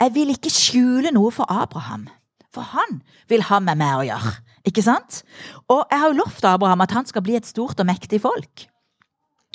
Jeg 0.00 0.12
vil 0.14 0.34
ikke 0.34 0.52
skjule 0.52 1.12
noe 1.14 1.30
for 1.32 1.48
Abraham. 1.50 2.08
For 2.52 2.66
han 2.74 3.00
vil 3.30 3.44
ha 3.48 3.60
med 3.62 3.78
meg 3.80 4.00
å 4.00 4.06
gjøre. 4.08 4.34
Ikke 4.66 4.82
sant? 4.82 5.22
Og 5.70 5.84
jeg 5.90 6.02
har 6.02 6.10
jo 6.10 6.18
lovt 6.18 6.44
Abraham 6.48 6.82
at 6.82 6.94
han 6.96 7.06
skal 7.06 7.22
bli 7.22 7.36
et 7.38 7.46
stort 7.46 7.80
og 7.80 7.86
mektig 7.88 8.20
folk. 8.24 8.66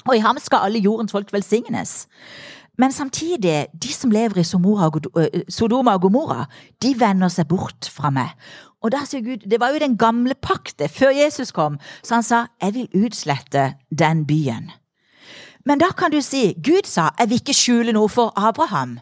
Og 0.07 0.15
i 0.15 0.23
ham 0.23 0.39
skal 0.41 0.65
alle 0.65 0.81
jordens 0.81 1.13
folk 1.13 1.33
velsignes. 1.33 2.05
Men 2.79 2.93
samtidig, 2.95 3.67
de 3.75 3.93
som 3.93 4.11
lever 4.11 4.41
i 4.41 4.47
Sodoma 5.51 5.93
og 5.97 6.01
Gomorra, 6.01 6.45
de 6.81 6.93
vender 6.97 7.29
seg 7.29 7.49
bort 7.51 7.89
fra 7.91 8.09
meg. 8.13 8.31
Og 8.81 8.91
da 8.91 9.03
sier 9.05 9.21
Gud, 9.21 9.45
Det 9.49 9.59
var 9.59 9.73
jo 9.73 9.79
den 9.79 9.97
gamle 9.97 10.33
pakte 10.33 10.89
før 10.89 11.09
Jesus 11.09 11.51
kom, 11.51 11.79
så 12.03 12.15
han 12.15 12.23
sa 12.23 12.45
jeg 12.61 12.73
vil 12.73 13.05
utslette 13.05 13.73
den 13.89 14.25
byen. 14.25 14.71
Men 15.65 15.79
da 15.79 15.91
kan 15.97 16.11
du 16.11 16.21
si 16.21 16.53
Gud 16.53 16.87
sa 16.89 17.11
jeg 17.19 17.29
vil 17.29 17.41
ikke 17.41 17.53
skjule 17.53 17.93
noe 17.93 18.09
for 18.09 18.33
Abraham. 18.35 18.99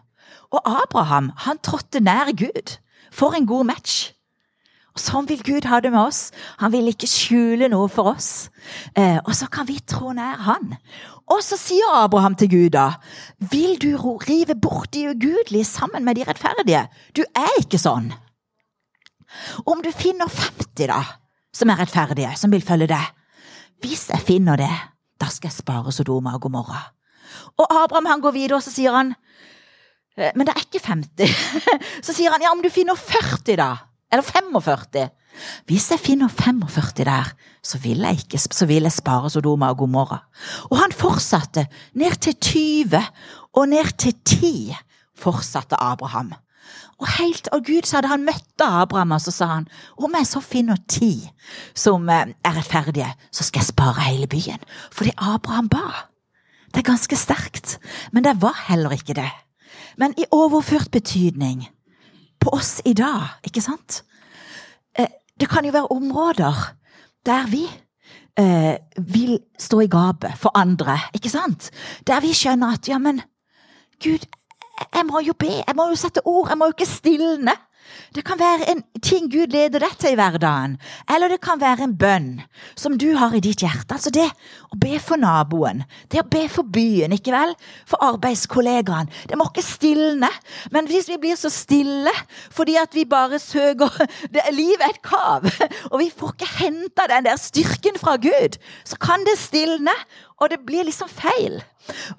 Og 0.51 0.61
Abraham 0.65 1.31
han 1.45 1.59
trådte 1.63 1.99
nær 1.99 2.31
Gud. 2.35 2.77
For 3.11 3.33
en 3.33 3.47
god 3.47 3.65
match. 3.65 4.11
Og 4.93 5.01
Sånn 5.01 5.27
vil 5.29 5.41
Gud 5.45 5.65
ha 5.69 5.79
det 5.79 5.91
med 5.93 6.01
oss. 6.01 6.31
Han 6.59 6.73
vil 6.73 6.89
ikke 6.91 7.07
skjule 7.09 7.69
noe 7.71 7.87
for 7.89 8.11
oss. 8.11 8.49
Eh, 8.97 9.17
og 9.23 9.33
så 9.37 9.47
kan 9.49 9.67
vi 9.69 9.79
trå 9.79 10.11
nær 10.13 10.41
Han. 10.45 10.75
Og 11.29 11.43
så 11.45 11.57
sier 11.61 11.93
Abraham 11.93 12.35
til 12.35 12.49
Gud 12.49 12.69
da, 12.73 12.99
vil 13.37 13.77
du 13.81 13.93
rive 14.25 14.55
bort 14.55 14.93
de 14.93 15.11
ugudelige 15.11 15.65
sammen 15.65 16.05
med 16.05 16.17
de 16.17 16.25
rettferdige? 16.25 16.87
Du 17.15 17.21
er 17.37 17.61
ikke 17.61 17.77
sånn. 17.77 18.09
Om 19.65 19.83
du 19.85 19.91
finner 19.95 20.29
50 20.29 20.89
da, 20.91 21.01
som 21.55 21.71
er 21.71 21.81
rettferdige, 21.81 22.31
som 22.39 22.53
vil 22.53 22.65
følge 22.65 22.89
deg, 22.91 23.11
hvis 23.83 24.09
jeg 24.11 24.25
finner 24.27 24.59
det, 24.59 24.71
da 25.19 25.29
skal 25.31 25.49
jeg 25.49 25.59
spare 25.59 25.93
Sodoma 25.95 26.35
og 26.35 26.43
Gomorra. 26.45 26.81
Og 27.59 27.67
Abraham 27.83 28.09
han 28.09 28.23
går 28.23 28.35
videre 28.35 28.59
og 28.59 28.65
så 28.65 28.73
sier 28.73 28.95
han, 28.95 29.13
«Eh, 30.17 30.31
men 30.35 30.47
det 30.47 30.55
er 30.55 30.65
ikke 30.65 30.81
50. 30.83 31.35
Så 32.05 32.15
sier 32.15 32.33
han 32.33 32.43
ja, 32.43 32.51
om 32.51 32.63
du 32.63 32.67
finner 32.73 32.97
40 32.97 33.55
da, 33.59 33.69
eller 34.11 34.25
45. 34.25 35.05
Hvis 35.69 35.85
jeg 35.93 36.01
finner 36.01 36.31
45 36.33 37.05
der, 37.07 37.29
så 37.63 37.79
vil 37.79 38.03
jeg 38.03 38.23
ikke, 38.23 38.39
så 38.41 38.67
vil 38.67 38.87
jeg 38.87 38.95
spare 38.95 39.29
Sodoma 39.31 39.69
og 39.71 39.83
Gomorra. 39.83 40.23
Og 40.71 40.79
han 40.81 40.95
fortsatte, 40.95 41.67
ned 41.93 42.17
til 42.23 42.35
20 42.35 42.99
og 43.53 43.69
ned 43.71 43.93
til 44.01 44.17
10 44.25 44.75
fortsatte 45.19 45.79
Abraham. 45.79 46.33
Og 46.99 47.07
helt, 47.15 47.47
av 47.55 47.63
Gud 47.63 47.87
sa 47.87 47.99
hadde 47.99 48.11
han 48.11 48.25
møtte 48.27 48.67
Abraham, 48.67 49.13
og 49.15 49.23
så 49.23 49.31
sa 49.31 49.47
han 49.53 49.67
om 49.97 50.15
jeg 50.17 50.27
så 50.27 50.41
finner 50.43 50.79
ti 50.91 51.13
som 51.77 52.09
eh, 52.11 52.33
er 52.43 52.57
rettferdige, 52.57 53.09
så 53.31 53.45
skal 53.47 53.63
jeg 53.63 53.71
spare 53.71 54.07
hele 54.09 54.27
byen. 54.31 54.63
Fordi 54.91 55.15
Abraham 55.15 55.69
ba. 55.71 56.07
Det 56.69 56.83
er 56.83 56.91
ganske 56.91 57.17
sterkt, 57.17 57.77
men 58.13 58.23
det 58.27 58.35
var 58.43 58.57
heller 58.67 58.93
ikke 58.93 59.15
det. 59.17 59.31
Men 59.97 60.13
i 60.19 60.27
overført 60.31 60.91
betydning 60.91 61.65
på 62.39 62.51
oss 62.55 62.77
i 62.85 62.93
dag, 62.93 63.39
ikke 63.47 63.63
sant? 63.63 64.03
Eh, 64.95 65.09
det 65.39 65.49
kan 65.49 65.65
jo 65.65 65.73
være 65.75 65.91
områder 65.95 66.75
der 67.25 67.47
vi 67.47 67.63
eh, 68.39 68.75
vil 68.97 69.39
stå 69.59 69.81
i 69.81 69.91
gapet 69.91 70.37
for 70.39 70.51
andre, 70.57 70.99
ikke 71.15 71.31
sant? 71.31 71.71
Der 72.07 72.19
vi 72.23 72.35
skjønner 72.35 72.75
at 72.77 72.87
ja, 72.87 72.99
men 72.99 73.21
Gud, 74.03 74.27
jeg 74.87 75.05
må 75.09 75.23
jo 75.25 75.35
be, 75.37 75.51
jeg 75.61 75.75
må 75.75 75.89
jo 75.89 75.97
sette 75.99 76.23
ord, 76.25 76.49
jeg 76.49 76.59
må 76.59 76.69
jo 76.69 76.77
ikke 76.77 76.89
stilne. 76.89 77.55
Det 78.15 78.23
kan 78.25 78.39
være 78.39 78.65
en 78.71 78.81
ting 79.05 79.29
Gud 79.31 79.53
leder 79.53 79.81
deg 79.83 79.93
til 80.01 80.13
i 80.13 80.17
hverdagen, 80.17 80.77
eller 81.13 81.31
det 81.31 81.39
kan 81.45 81.59
være 81.61 81.85
en 81.85 81.95
bønn 81.97 82.29
som 82.77 82.97
du 82.97 83.11
har 83.17 83.35
i 83.37 83.41
ditt 83.43 83.61
hjerte. 83.63 83.95
Altså 83.95 84.11
det 84.13 84.25
å 84.69 84.79
be 84.81 84.97
for 85.03 85.21
naboen, 85.21 85.83
det 86.09 86.23
å 86.23 86.27
be 86.29 86.45
for 86.51 86.65
byen, 86.65 87.13
ikke 87.15 87.33
vel? 87.33 87.53
For 87.89 88.01
arbeidskollegaen. 88.05 89.11
Det 89.29 89.37
må 89.37 89.49
ikke 89.49 89.65
stilne. 89.65 90.29
Men 90.73 90.89
hvis 90.89 91.09
vi 91.09 91.19
blir 91.21 91.37
så 91.39 91.51
stille 91.53 92.13
fordi 92.53 92.77
at 92.81 92.95
vi 92.97 93.05
bare 93.09 93.39
søker 93.41 93.93
det, 94.33 94.45
Livet 94.53 94.85
er 94.85 94.95
et 94.95 95.03
kav, 95.05 95.45
og 95.91 95.99
vi 96.01 96.09
får 96.09 96.33
ikke 96.35 96.53
henta 96.63 97.05
den 97.11 97.29
der 97.29 97.37
styrken 97.41 97.99
fra 98.01 98.17
Gud, 98.21 98.57
så 98.85 98.97
kan 99.01 99.25
det 99.27 99.37
stilne, 99.41 99.93
og 100.39 100.49
det 100.51 100.59
blir 100.65 100.87
liksom 100.87 101.09
feil. 101.11 101.59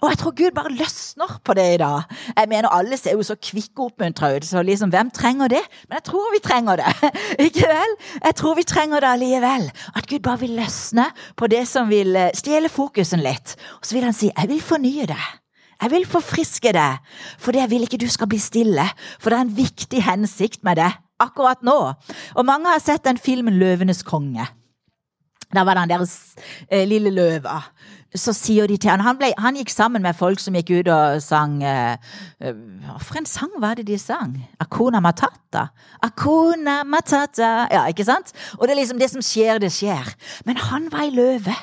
Og 0.01 0.11
jeg 0.11 0.19
tror 0.21 0.35
Gud 0.37 0.55
bare 0.57 0.73
løsner 0.75 1.39
på 1.45 1.55
det 1.57 1.67
i 1.75 1.81
dag. 1.81 2.03
Jeg 2.37 2.49
mener 2.49 2.69
Alle 2.69 2.97
ser 2.97 3.17
jo 3.17 3.25
så 3.25 3.37
kvikke 3.37 3.85
og 3.85 3.93
oppmuntra 3.93 4.33
ut, 4.37 4.45
så 4.45 4.63
liksom, 4.63 4.93
hvem 4.93 5.11
trenger 5.15 5.49
det? 5.49 5.63
Men 5.89 6.01
jeg 6.01 6.07
tror 6.11 6.33
vi 6.35 6.43
trenger 6.45 6.83
det. 6.83 7.13
Ikke 7.47 7.69
vel? 7.71 7.97
Jeg 8.25 8.35
tror 8.37 8.55
vi 8.59 8.67
trenger 8.69 9.01
det 9.01 9.13
allikevel. 9.15 9.69
At 9.97 10.09
Gud 10.11 10.25
bare 10.27 10.43
vil 10.45 10.57
løsne 10.61 11.09
på 11.37 11.49
det 11.51 11.67
som 11.69 11.89
vil 11.89 12.17
eh, 12.17 12.33
stjele 12.37 12.69
fokusen 12.69 13.23
litt. 13.25 13.57
Og 13.81 13.87
så 13.87 13.97
vil 13.97 14.05
han 14.05 14.17
si 14.17 14.31
'jeg 14.31 14.49
vil 14.49 14.61
fornye 14.61 15.07
det'. 15.07 15.37
Jeg 15.81 15.91
vil 15.91 16.07
forfriske 16.07 16.73
deg, 16.73 16.99
for 17.39 17.57
jeg 17.57 17.71
vil 17.71 17.83
ikke 17.83 17.97
du 17.97 18.09
skal 18.09 18.29
bli 18.29 18.39
stille. 18.39 18.85
For 19.19 19.31
det 19.31 19.39
er 19.39 19.43
en 19.49 19.57
viktig 19.57 20.03
hensikt 20.05 20.65
med 20.65 20.77
det 20.77 20.93
akkurat 21.21 21.63
nå. 21.63 21.95
Og 22.37 22.45
mange 22.45 22.69
har 22.69 22.81
sett 22.81 23.05
den 23.05 23.19
filmen 23.19 23.55
'Løvenes 23.55 24.05
konge'. 24.05 24.61
Da 25.51 25.65
var 25.67 25.75
det 25.75 25.81
han 25.83 25.91
deres 25.91 26.15
eh, 26.71 26.87
lille 26.87 27.11
løva 27.11 27.57
så 28.17 28.33
sier 28.35 28.67
de 28.67 28.77
til 28.81 28.91
han, 28.91 29.03
han, 29.05 29.19
ble, 29.19 29.31
han 29.39 29.59
gikk 29.59 29.71
sammen 29.71 30.03
med 30.03 30.17
folk 30.19 30.41
som 30.43 30.57
gikk 30.59 30.73
ut 30.81 30.91
og 30.91 31.21
sang 31.23 31.61
uh, 31.63 31.95
uh, 32.43 32.97
For 32.99 33.21
en 33.21 33.29
sang 33.29 33.53
var 33.63 33.79
det 33.79 33.87
de 33.87 33.99
sang? 34.01 34.35
Akuna 34.63 34.99
matata. 35.05 35.69
Akuna 36.03 36.81
matata. 36.83 37.69
Ja, 37.71 37.85
ikke 37.91 38.07
sant? 38.09 38.33
Og 38.59 38.67
det 38.67 38.75
er 38.75 38.81
liksom 38.81 39.01
det 39.01 39.11
som 39.13 39.23
skjer, 39.25 39.61
det 39.63 39.71
skjer. 39.75 40.11
Men 40.49 40.59
han 40.59 40.89
var 40.91 41.07
ei 41.07 41.15
løve. 41.15 41.55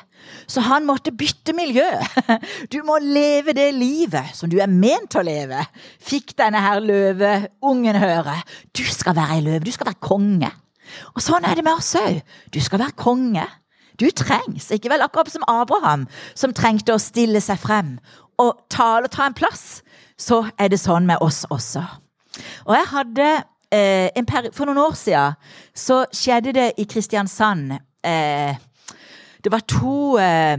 Så 0.48 0.64
han 0.64 0.86
måtte 0.88 1.12
bytte 1.12 1.54
miljø. 1.56 1.86
Du 2.72 2.80
må 2.84 2.98
leve 3.02 3.54
det 3.56 3.68
livet 3.76 4.32
som 4.36 4.50
du 4.50 4.58
er 4.60 4.72
ment 4.72 5.16
å 5.16 5.24
leve. 5.24 5.60
Fikk 6.04 6.34
denne 6.38 6.62
her 6.64 6.80
løveungen 6.84 8.00
høre. 8.00 8.40
Du 8.76 8.84
skal 8.88 9.16
være 9.16 9.38
ei 9.38 9.44
løve. 9.44 9.64
Du 9.68 9.72
skal 9.74 9.92
være 9.92 10.04
konge. 10.04 10.50
Og 11.14 11.22
sånn 11.24 11.44
er 11.44 11.58
det 11.58 11.64
med 11.66 11.76
oss 11.76 11.94
òg. 12.00 12.20
Du 12.52 12.60
skal 12.64 12.82
være 12.82 12.96
konge. 12.98 13.44
Du 13.98 14.06
trengs, 14.14 14.70
ikke 14.70 14.92
vel? 14.92 15.02
Akkurat 15.02 15.30
som 15.32 15.46
Abraham, 15.50 16.06
som 16.38 16.54
trengte 16.54 16.94
å 16.94 17.02
stille 17.02 17.40
seg 17.42 17.58
frem 17.58 17.96
og 18.38 18.58
tale 18.70 19.08
og 19.08 19.14
ta 19.14 19.26
en 19.26 19.36
plass. 19.36 19.80
Så 20.18 20.44
er 20.58 20.70
det 20.70 20.80
sånn 20.80 21.06
med 21.06 21.22
oss 21.24 21.44
også. 21.50 21.82
Og 22.66 22.74
jeg 22.76 22.86
hadde 22.92 23.28
eh, 23.74 24.50
For 24.54 24.66
noen 24.68 24.80
år 24.82 24.94
siden 24.98 25.38
så 25.74 26.04
skjedde 26.14 26.54
det 26.54 26.68
i 26.78 26.86
Kristiansand 26.86 27.72
eh, 28.06 28.54
Det 29.42 29.50
var 29.50 29.64
to 29.66 30.18
eh, 30.22 30.58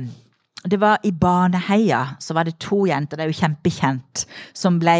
Det 0.67 0.79
var 0.81 0.99
i 1.07 1.11
Baneheia 1.11 2.17
så 2.19 2.35
var 2.35 2.43
det 2.43 2.59
to 2.59 2.85
jenter, 2.89 3.15
det 3.17 3.27
er 3.27 3.31
jo 3.31 3.39
kjempekjent, 3.39 4.25
som 4.53 4.79
ble 4.81 4.97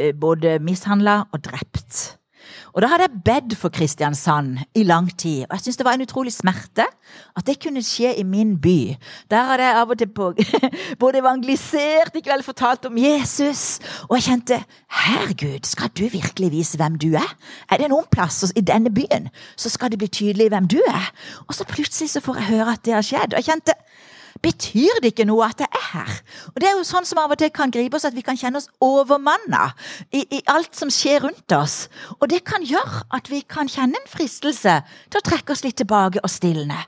eh, 0.00 0.10
både 0.14 0.58
mishandla 0.58 1.20
og 1.30 1.44
drept. 1.46 2.16
Og 2.76 2.82
da 2.84 2.90
hadde 2.92 3.06
jeg 3.06 3.22
bedt 3.24 3.54
for 3.56 3.72
Kristiansand 3.72 4.58
i 4.76 4.82
lang 4.84 5.08
tid. 5.16 5.46
Og 5.48 5.54
jeg 5.56 5.62
syntes 5.64 5.78
det 5.80 5.86
var 5.86 5.96
en 5.96 6.04
utrolig 6.04 6.32
smerte 6.34 6.84
at 7.36 7.46
det 7.48 7.56
kunne 7.62 7.80
skje 7.80 8.10
i 8.20 8.24
min 8.28 8.52
by. 8.60 8.96
Der 9.32 9.48
hadde 9.48 9.64
jeg 9.64 9.78
av 9.80 9.94
og 9.94 9.98
til 9.98 10.10
på, 10.12 10.26
både 11.02 11.22
evangelisert, 11.22 12.12
ikke 12.12 12.34
vel 12.34 12.44
fortalt 12.44 12.84
om 12.84 12.98
Jesus. 13.00 13.78
Og 14.10 14.18
jeg 14.18 14.26
kjente 14.28 14.60
Herregud, 14.92 15.64
skal 15.64 15.88
du 15.96 16.04
virkelig 16.12 16.52
vise 16.52 16.76
hvem 16.76 17.00
du 17.00 17.14
er? 17.16 17.32
Er 17.72 17.80
det 17.80 17.88
noen 17.88 18.04
plasser 18.12 18.52
i 18.52 18.64
denne 18.64 18.92
byen 18.92 19.30
så 19.56 19.72
skal 19.72 19.90
det 19.90 19.98
bli 20.02 20.08
tydelig 20.12 20.50
hvem 20.52 20.68
du 20.68 20.78
er? 20.84 21.08
Og 21.48 21.56
så 21.56 21.64
plutselig 21.64 22.10
så 22.12 22.20
får 22.20 22.42
jeg 22.42 22.50
høre 22.52 22.76
at 22.76 22.84
det 22.84 22.92
har 22.92 23.08
skjedd. 23.08 23.32
Og 23.32 23.40
jeg 23.40 23.48
kjente 23.48 23.72
betyr 24.42 25.00
det 25.02 25.12
ikke 25.12 25.26
noe 25.28 25.48
at 25.48 25.60
jeg 25.62 25.70
er 25.70 25.86
her? 25.92 26.14
Og 26.52 26.60
Det 26.60 26.68
er 26.68 26.76
jo 26.76 26.86
sånn 26.86 27.06
som 27.08 27.20
av 27.22 27.34
og 27.34 27.40
til 27.40 27.52
kan 27.54 27.72
gripe 27.74 27.98
oss, 27.98 28.06
at 28.08 28.16
vi 28.16 28.24
kan 28.26 28.38
kjenne 28.38 28.60
oss 28.60 28.70
overmanna 28.82 29.70
i, 30.10 30.24
i, 30.24 30.42
alt 30.52 30.74
som 30.76 30.92
skjer 30.92 31.24
rundt 31.26 31.52
oss. 31.56 31.86
Og 32.20 32.28
det 32.32 32.44
kan 32.48 32.64
gjøre 32.66 33.04
at 33.16 33.30
vi 33.32 33.42
kan 33.42 33.70
kjenne 33.70 34.00
en 34.00 34.10
fristelse 34.10 34.80
til 35.10 35.20
å 35.20 35.26
trekke 35.26 35.54
oss 35.54 35.64
litt 35.66 35.78
tilbake 35.80 36.22
og 36.22 36.32
stilne. 36.32 36.86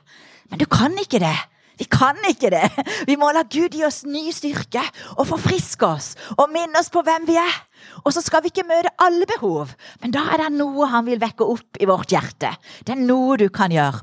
Men 0.49 0.61
du 0.61 0.67
kan 0.69 0.95
ikke 0.97 1.21
det. 1.21 1.37
Vi 1.79 1.87
kan 1.87 2.17
ikke 2.27 2.51
det. 2.51 2.67
Vi 3.07 3.15
må 3.15 3.31
la 3.31 3.45
Gud 3.47 3.75
gi 3.77 3.85
oss 3.87 4.01
ny 4.03 4.27
styrke 4.35 4.83
og 5.15 5.29
forfriske 5.29 5.87
oss 5.87 6.11
og 6.35 6.51
minne 6.51 6.81
oss 6.81 6.91
på 6.91 7.03
hvem 7.05 7.27
vi 7.29 7.37
er. 7.39 7.55
Og 8.03 8.13
så 8.15 8.23
skal 8.23 8.43
vi 8.43 8.51
ikke 8.51 8.67
møte 8.67 8.91
alle 9.01 9.27
behov, 9.29 9.73
men 10.01 10.13
da 10.15 10.25
er 10.33 10.43
det 10.43 10.49
noe 10.55 10.87
han 10.91 11.05
vil 11.07 11.19
vekke 11.21 11.45
opp 11.45 11.79
i 11.79 11.87
vårt 11.89 12.13
hjerte. 12.13 12.51
Det 12.85 12.95
er 12.95 13.01
noe 13.01 13.37
du 13.39 13.47
kan 13.53 13.73
gjøre. 13.73 14.01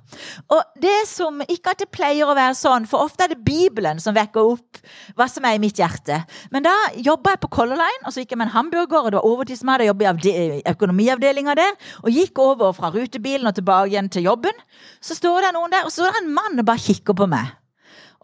Og 0.52 0.80
det 0.82 0.98
som, 1.10 1.42
Ikke 1.46 1.72
at 1.72 1.80
det 1.82 1.90
pleier 1.94 2.26
å 2.26 2.36
være 2.36 2.56
sånn, 2.58 2.86
for 2.88 3.06
ofte 3.06 3.24
er 3.24 3.32
det 3.32 3.44
Bibelen 3.44 4.00
som 4.02 4.14
vekker 4.16 4.52
opp 4.54 4.80
hva 5.16 5.26
som 5.30 5.44
er 5.46 5.56
i 5.56 5.62
mitt 5.62 5.78
hjerte. 5.80 6.22
Men 6.50 6.66
da 6.66 6.74
jobba 6.96 7.34
jeg 7.34 7.42
på 7.44 7.52
Color 7.58 7.80
Line, 7.80 8.02
og 8.04 8.14
så 8.14 8.22
gikk 8.22 8.34
jeg 8.34 8.40
med 8.40 8.48
en 8.48 8.56
hamburger, 8.56 9.04
og 9.04 9.12
det 9.12 9.20
var 9.20 9.28
overtidsmat, 9.30 9.84
jeg 9.84 9.92
jobbet 9.92 10.28
i 10.30 10.62
økonomiavdelinga 10.72 11.56
der, 11.58 11.76
og 12.02 12.10
gikk 12.14 12.42
over 12.42 12.74
fra 12.76 12.92
rutebilen 12.94 13.48
og 13.48 13.56
tilbake 13.58 13.92
igjen 13.92 14.10
til 14.12 14.28
jobben. 14.30 14.64
Så 15.00 15.18
står 15.18 15.48
det 15.48 15.54
noen 15.56 15.72
der, 15.74 15.86
og 15.86 15.94
så 15.94 16.08
er 16.08 16.16
det 16.16 16.24
en 16.24 16.34
mann 16.36 16.60
og 16.60 16.68
bare 16.68 16.82
kikker 16.82 17.16
på 17.16 17.30
meg. 17.30 17.54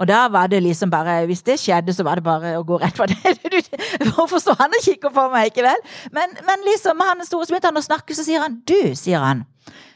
Og 0.01 0.09
da 0.09 0.25
var 0.33 0.49
det 0.49 0.63
liksom 0.65 0.91
bare 0.91 1.27
Hvis 1.29 1.43
det 1.47 1.59
skjedde, 1.61 1.93
så 1.93 2.05
var 2.07 2.17
det 2.19 2.25
bare 2.25 2.55
å 2.59 2.65
gå 2.67 2.79
rett 2.81 2.97
for 2.97 3.07
det. 3.11 3.37
Hvorfor 4.15 4.41
står 4.43 4.57
han 4.61 4.77
og 4.77 4.85
kikker 4.85 5.13
på 5.15 5.29
meg, 5.33 5.51
ikke 5.53 5.67
vel? 5.67 5.83
Men, 6.13 6.37
men 6.47 6.67
liksom, 6.69 7.01
han 7.01 7.25
store 7.27 7.49
begynte 7.51 7.71
han 7.71 7.81
å 7.81 7.85
snakke, 7.85 8.17
så 8.17 8.25
sier 8.27 8.45
han 8.45 8.61
Du, 8.69 8.95
sier 8.99 9.23
han. 9.23 9.45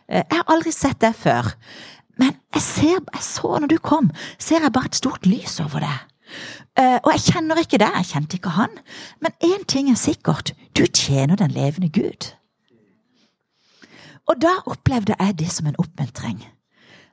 Eh, 0.09 0.22
jeg 0.22 0.37
har 0.37 0.52
aldri 0.52 0.74
sett 0.74 1.00
deg 1.02 1.16
før. 1.16 1.54
Men 2.20 2.37
jeg, 2.54 2.62
ser, 2.64 3.00
jeg 3.00 3.24
så 3.24 3.56
når 3.61 3.72
du 3.72 3.78
kom, 3.82 4.11
ser 4.38 4.64
jeg 4.64 4.72
bare 4.72 4.92
et 4.92 5.00
stort 5.00 5.26
lys 5.28 5.59
over 5.64 5.85
deg. 5.85 6.04
Uh, 6.76 6.98
og 7.06 7.12
jeg 7.14 7.22
kjenner 7.30 7.61
ikke 7.61 7.78
deg, 7.80 7.94
jeg 8.02 8.09
kjente 8.11 8.37
ikke 8.37 8.52
han. 8.56 8.72
Men 9.24 9.32
én 9.44 9.62
ting 9.68 9.88
er 9.88 9.96
sikkert, 10.00 10.52
du 10.76 10.85
tjener 10.85 11.38
den 11.40 11.54
levende 11.54 11.88
Gud. 11.92 12.32
Og 14.26 14.40
da 14.42 14.59
opplevde 14.66 15.16
jeg 15.16 15.38
det 15.40 15.48
som 15.54 15.70
en 15.70 15.78
oppmuntring. 15.80 16.42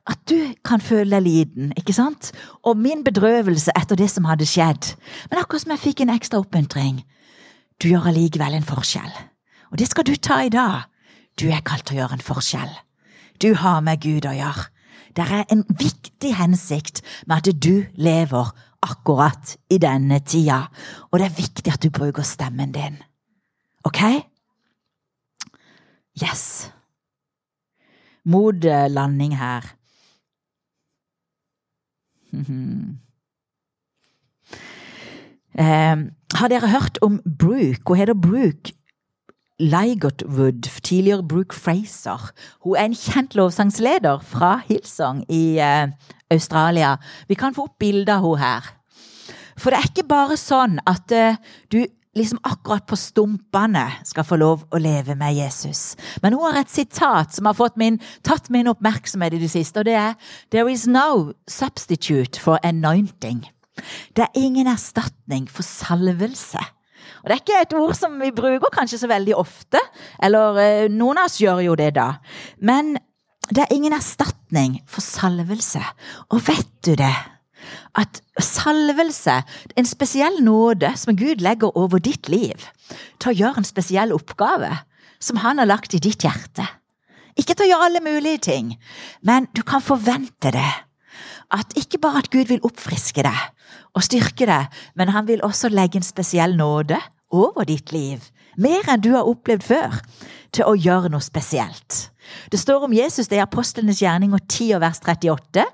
At 0.09 0.19
du 0.27 0.53
kan 0.67 0.81
føle 0.83 1.19
liten, 1.23 1.71
ikke 1.79 1.95
sant? 1.95 2.31
Og 2.67 2.77
min 2.77 3.05
bedrøvelse 3.05 3.71
etter 3.79 3.95
det 3.99 4.09
som 4.11 4.27
hadde 4.27 4.47
skjedd. 4.47 4.95
Men 5.31 5.39
akkurat 5.39 5.63
som 5.63 5.71
jeg 5.75 5.83
fikk 5.83 6.03
en 6.03 6.11
ekstra 6.11 6.41
oppmuntring. 6.43 7.03
Du 7.79 7.87
gjør 7.87 8.09
allikevel 8.11 8.57
en 8.57 8.67
forskjell. 8.67 9.13
Og 9.71 9.79
det 9.79 9.87
skal 9.89 10.07
du 10.07 10.15
ta 10.15 10.41
i 10.43 10.51
dag. 10.51 10.89
Du 11.39 11.47
er 11.49 11.63
kalt 11.65 11.87
til 11.87 11.97
å 11.97 12.03
gjøre 12.03 12.19
en 12.19 12.27
forskjell. 12.27 12.75
Du 13.41 13.53
har 13.57 13.79
med 13.81 14.03
Gud 14.03 14.27
å 14.27 14.35
gjøre. 14.35 14.67
Det 15.15 15.23
er 15.23 15.47
en 15.53 15.63
viktig 15.69 16.33
hensikt 16.35 17.01
med 17.27 17.39
at 17.39 17.63
du 17.63 17.85
lever 17.95 18.51
akkurat 18.83 19.55
i 19.71 19.77
denne 19.79 20.19
tida, 20.25 20.65
og 21.11 21.19
det 21.19 21.27
er 21.29 21.37
viktig 21.37 21.71
at 21.71 21.83
du 21.83 21.91
bruker 21.93 22.25
stemmen 22.27 22.73
din. 22.75 22.97
Ok? 23.87 24.01
Yes. 26.19 26.71
Mot 28.25 28.65
landing 28.89 29.37
her. 29.37 29.63
Eh, 35.53 35.97
har 36.33 36.49
dere 36.49 36.69
hørt 36.73 36.97
om 37.05 37.19
Brooke? 37.39 37.85
Hun 37.87 37.97
heter 37.97 38.17
Brooke 38.17 38.73
Ligertwood, 39.59 40.65
tidligere 40.83 41.23
Brooke 41.23 41.55
Fraser. 41.55 42.31
Hun 42.63 42.75
er 42.75 42.85
en 42.89 42.95
kjent 42.97 43.35
lovsangsleder 43.35 44.19
fra 44.25 44.57
Hillsong 44.67 45.23
i 45.29 45.59
eh, 45.61 45.87
Australia. 46.31 46.95
Vi 47.27 47.37
kan 47.37 47.53
få 47.53 47.67
opp 47.69 47.77
bilde 47.79 48.11
av 48.11 48.25
henne 48.25 48.41
her. 48.41 48.71
For 49.57 49.69
det 49.69 49.79
er 49.79 49.91
ikke 49.91 50.09
bare 50.09 50.37
sånn 50.41 50.79
at 50.89 51.13
eh, 51.13 51.37
du 51.71 51.85
liksom 52.17 52.39
akkurat 52.43 52.85
på 52.85 52.97
stumpene 52.99 53.85
skal 54.05 54.25
få 54.27 54.37
lov 54.37 54.65
å 54.69 54.81
leve 54.81 55.15
med 55.17 55.35
Jesus. 55.37 55.95
Men 56.21 56.35
hun 56.35 56.45
har 56.45 56.61
et 56.61 56.73
sitat 56.73 57.33
som 57.33 57.49
har 57.49 57.77
min, 57.79 57.99
tatt 58.21 58.51
min 58.53 58.69
oppmerksomhet 58.69 59.33
i 59.33 59.41
det 59.41 59.51
siste, 59.53 59.81
og 59.81 59.89
det 59.89 59.97
er 59.97 60.13
There 60.53 60.71
is 60.71 60.85
no 60.87 61.33
substitute 61.49 62.39
for 62.39 62.59
anointing. 62.63 63.43
Det 64.13 64.27
er 64.27 64.37
ingen 64.37 64.69
erstatning 64.69 65.49
for 65.49 65.65
salvelse. 65.65 66.61
Og 67.23 67.29
Det 67.29 67.35
er 67.35 67.41
ikke 67.41 67.61
et 67.61 67.73
ord 67.79 67.95
som 67.97 68.19
vi 68.19 68.31
bruker 68.35 68.71
kanskje 68.73 68.99
så 69.01 69.07
veldig 69.07 69.35
ofte, 69.39 69.79
eller 70.21 70.59
eh, 70.61 70.91
noen 70.91 71.17
av 71.17 71.31
oss 71.31 71.39
gjør 71.41 71.63
jo 71.63 71.75
det 71.79 71.93
da. 71.95 72.13
Men 72.59 72.97
det 73.49 73.63
er 73.63 73.75
ingen 73.75 73.95
erstatning 73.95 74.81
for 74.87 75.03
salvelse. 75.03 75.81
Og 76.31 76.43
vet 76.47 76.69
du 76.85 76.93
det? 76.99 77.15
At 77.99 78.21
salvelse, 78.39 79.39
en 79.77 79.87
spesiell 79.87 80.39
nåde 80.43 80.93
som 80.99 81.17
Gud 81.17 81.43
legger 81.43 81.75
over 81.77 82.01
ditt 82.03 82.29
liv, 82.31 82.67
til 83.19 83.31
å 83.31 83.37
gjøre 83.37 83.63
en 83.63 83.67
spesiell 83.67 84.13
oppgave 84.15 84.71
som 85.23 85.39
han 85.43 85.61
har 85.61 85.69
lagt 85.69 85.95
i 85.95 86.01
ditt 86.03 86.25
hjerte. 86.25 86.65
Ikke 87.39 87.55
til 87.55 87.65
å 87.65 87.71
gjøre 87.71 87.89
alle 87.89 88.03
mulige 88.05 88.43
ting, 88.49 88.73
men 89.25 89.47
du 89.55 89.63
kan 89.65 89.81
forvente 89.81 90.51
det. 90.53 90.71
At 91.53 91.73
ikke 91.77 92.01
bare 92.01 92.23
at 92.23 92.31
Gud 92.33 92.49
vil 92.49 92.63
oppfriske 92.65 93.25
deg 93.25 93.41
og 93.93 94.05
styrke 94.05 94.47
deg, 94.49 94.69
men 94.97 95.13
han 95.13 95.27
vil 95.29 95.43
også 95.45 95.69
legge 95.69 95.99
en 95.99 96.05
spesiell 96.05 96.55
nåde 96.57 96.97
over 97.33 97.65
ditt 97.69 97.93
liv, 97.93 98.21
mer 98.57 98.85
enn 98.89 99.01
du 99.01 99.13
har 99.15 99.29
opplevd 99.29 99.65
før, 99.65 99.99
til 100.53 100.69
å 100.69 100.77
gjøre 100.77 101.09
noe 101.13 101.25
spesielt. 101.25 102.12
Det 102.51 102.59
står 102.59 102.85
om 102.87 102.93
Jesus 102.93 103.29
det 103.31 103.39
er 103.39 103.47
apostlenes 103.47 104.01
gjerning 104.03 104.33
og 104.35 104.43
10 104.47 104.79
vers 104.83 105.01
38 105.03 105.65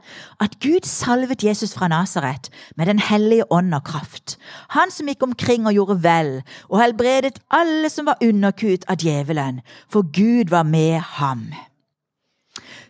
at 0.44 0.58
Gud 0.64 0.88
salvet 0.88 1.44
Jesus 1.44 1.74
fra 1.76 1.88
Nasaret 1.92 2.50
med 2.78 2.86
Den 2.92 3.00
hellige 3.00 3.48
ånd 3.52 3.74
og 3.76 3.84
kraft. 3.84 4.38
Han 4.76 4.92
som 4.92 5.08
gikk 5.08 5.24
omkring 5.24 5.68
og 5.68 5.76
gjorde 5.76 6.00
vel 6.04 6.32
og 6.70 6.80
helbredet 6.82 7.40
alle 7.52 7.90
som 7.90 8.10
var 8.10 8.22
underkuet 8.24 8.86
av 8.90 9.00
djevelen, 9.02 9.62
for 9.90 10.08
Gud 10.14 10.50
var 10.50 10.64
med 10.64 11.00
ham. 11.20 11.50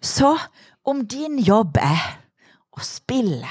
Så 0.01 0.37
om 0.85 1.03
din 1.07 1.39
jobb 1.39 1.77
er 1.81 2.05
å 2.73 2.83
spille, 2.85 3.49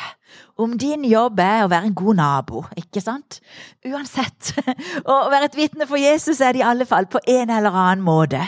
om 0.59 0.75
din 0.81 1.05
jobb 1.07 1.41
er 1.43 1.63
å 1.65 1.71
være 1.71 1.91
en 1.91 1.97
god 1.97 2.19
nabo, 2.19 2.65
ikke 2.79 3.03
sant? 3.05 3.41
Uansett, 3.87 4.55
å 5.13 5.19
være 5.31 5.51
et 5.51 5.59
vitne 5.59 5.87
for 5.89 6.01
Jesus 6.01 6.41
er 6.41 6.57
det 6.57 6.65
i 6.65 6.69
alle 6.69 6.89
fall 6.89 7.09
på 7.11 7.23
en 7.29 7.53
eller 7.55 7.75
annen 7.75 8.05
måte 8.05 8.43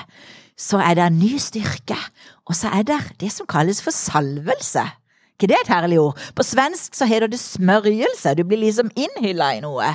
så 0.61 0.81
er 0.85 0.99
det 0.99 1.09
ny 1.17 1.37
styrke, 1.41 1.97
og 2.45 2.57
så 2.57 2.69
er 2.77 2.85
det 2.89 2.99
det 3.23 3.31
som 3.33 3.49
kalles 3.49 3.81
for 3.83 3.95
salvelse. 3.97 4.85
ikke 5.33 5.49
det 5.49 5.57
er 5.57 5.65
et 5.65 5.73
herlig 5.73 6.01
ord? 6.01 6.19
På 6.37 6.45
svensk 6.45 6.95
så 6.95 7.09
heter 7.09 7.31
det 7.33 7.41
smørjelse, 7.41 8.35
du 8.37 8.45
blir 8.45 8.61
liksom 8.61 8.91
innhylla 8.93 9.55
i 9.57 9.63
noe. 9.65 9.95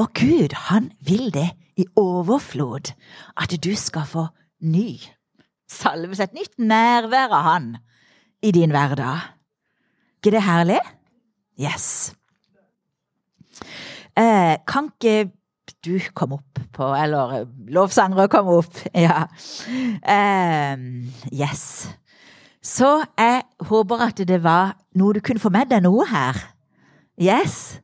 Og 0.00 0.08
Gud, 0.16 0.56
han 0.70 0.92
vil 1.04 1.28
det 1.34 1.50
i 1.76 1.84
overflod, 1.96 2.94
at 3.36 3.52
du 3.64 3.74
skal 3.76 4.06
få 4.08 4.26
ny 4.64 4.96
salvelse, 5.68 6.24
et 6.24 6.34
nytt 6.34 6.56
nærvær 6.58 7.34
av 7.36 7.44
han 7.44 7.76
i 8.42 8.50
din 8.50 8.72
hverdag. 8.72 9.28
ikke 10.18 10.30
det 10.34 10.42
herlig? 10.42 10.80
Yes. 11.60 12.14
Eh, 14.16 14.56
kan 14.66 14.88
ikke 14.88 15.30
du 15.84 15.98
kom 16.14 16.34
opp 16.38 16.60
på 16.74 16.90
Eller 16.96 17.46
lovsangere 17.70 18.28
kom 18.32 18.50
opp. 18.58 18.78
Ja. 18.94 19.26
Um, 20.02 21.08
yes. 21.32 21.88
Så 22.62 22.98
jeg 23.18 23.42
håper 23.68 24.06
at 24.08 24.22
det 24.28 24.42
var 24.44 24.76
noe 24.98 25.16
du 25.16 25.20
kunne 25.24 25.42
få 25.42 25.52
med 25.54 25.70
deg 25.70 25.84
noe 25.86 26.06
her. 26.08 26.40
Yes. 27.18 27.78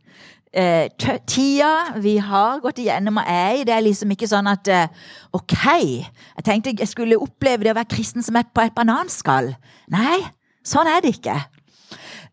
Uh, 0.55 0.87
tida 1.27 1.99
vi 1.99 2.17
har 2.23 2.61
gått 2.63 2.79
igjennom 2.79 3.19
og 3.19 3.27
er 3.27 3.57
i, 3.59 3.65
det 3.67 3.75
er 3.75 3.83
liksom 3.83 4.13
ikke 4.15 4.29
sånn 4.31 4.47
at 4.47 4.69
uh, 4.71 5.09
Ok, 5.35 5.57
jeg 5.59 6.45
tenkte 6.47 6.77
jeg 6.79 6.87
skulle 6.87 7.19
oppleve 7.19 7.67
det 7.67 7.73
å 7.73 7.79
være 7.81 7.91
kristen 7.91 8.23
som 8.23 8.39
er 8.39 8.47
på 8.55 8.63
et 8.63 8.75
bananskall. 8.77 9.51
Nei, 9.91 10.21
sånn 10.67 10.91
er 10.91 11.03
det 11.03 11.17
ikke. 11.17 11.35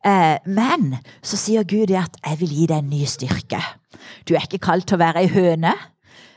Uh, 0.01 0.37
men 0.49 0.95
så 1.21 1.37
sier 1.37 1.63
Gud 1.63 1.91
at 1.93 2.17
'jeg 2.25 2.39
vil 2.39 2.49
gi 2.49 2.65
deg 2.67 2.77
en 2.77 2.89
ny 2.89 3.05
styrke'. 3.05 3.61
Du 4.25 4.33
er 4.33 4.41
ikke 4.41 4.65
kalt 4.65 4.87
til 4.87 4.97
å 4.97 5.03
være 5.03 5.21
ei 5.21 5.29
høne, 5.29 5.73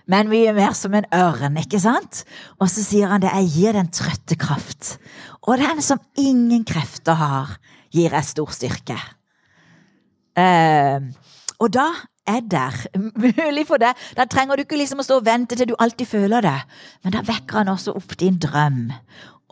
men 0.06 0.28
mye 0.28 0.52
mer 0.52 0.74
som 0.76 0.94
en 0.94 1.08
ørn, 1.14 1.56
ikke 1.56 1.80
sant? 1.80 2.24
Og 2.60 2.68
så 2.68 2.84
sier 2.84 3.08
han 3.08 3.22
det, 3.24 3.32
jeg 3.32 3.52
gir 3.54 3.72
den 3.72 3.88
trøtte 3.88 4.36
kraft. 4.36 4.98
Og 5.48 5.58
den 5.58 5.80
som 5.82 6.00
ingen 6.16 6.64
krefter 6.64 7.16
har, 7.16 7.56
gir 7.92 8.12
jeg 8.12 8.24
stor 8.24 8.52
styrke. 8.52 8.98
Uh, 10.36 11.00
og 11.62 11.72
da 11.72 11.88
er 12.26 12.40
der 12.40 12.76
mulig 13.24 13.66
for 13.68 13.80
deg. 13.80 13.96
Da 14.16 14.26
trenger 14.28 14.56
du 14.56 14.64
ikke 14.64 14.80
liksom 14.80 15.00
å 15.00 15.06
stå 15.06 15.20
og 15.20 15.26
vente 15.26 15.56
til 15.56 15.70
du 15.70 15.76
alltid 15.78 16.08
føler 16.10 16.44
det. 16.44 16.58
Men 17.04 17.16
da 17.16 17.24
vekker 17.24 17.62
han 17.62 17.72
også 17.72 17.96
opp 17.96 18.16
din 18.20 18.36
drøm 18.40 18.90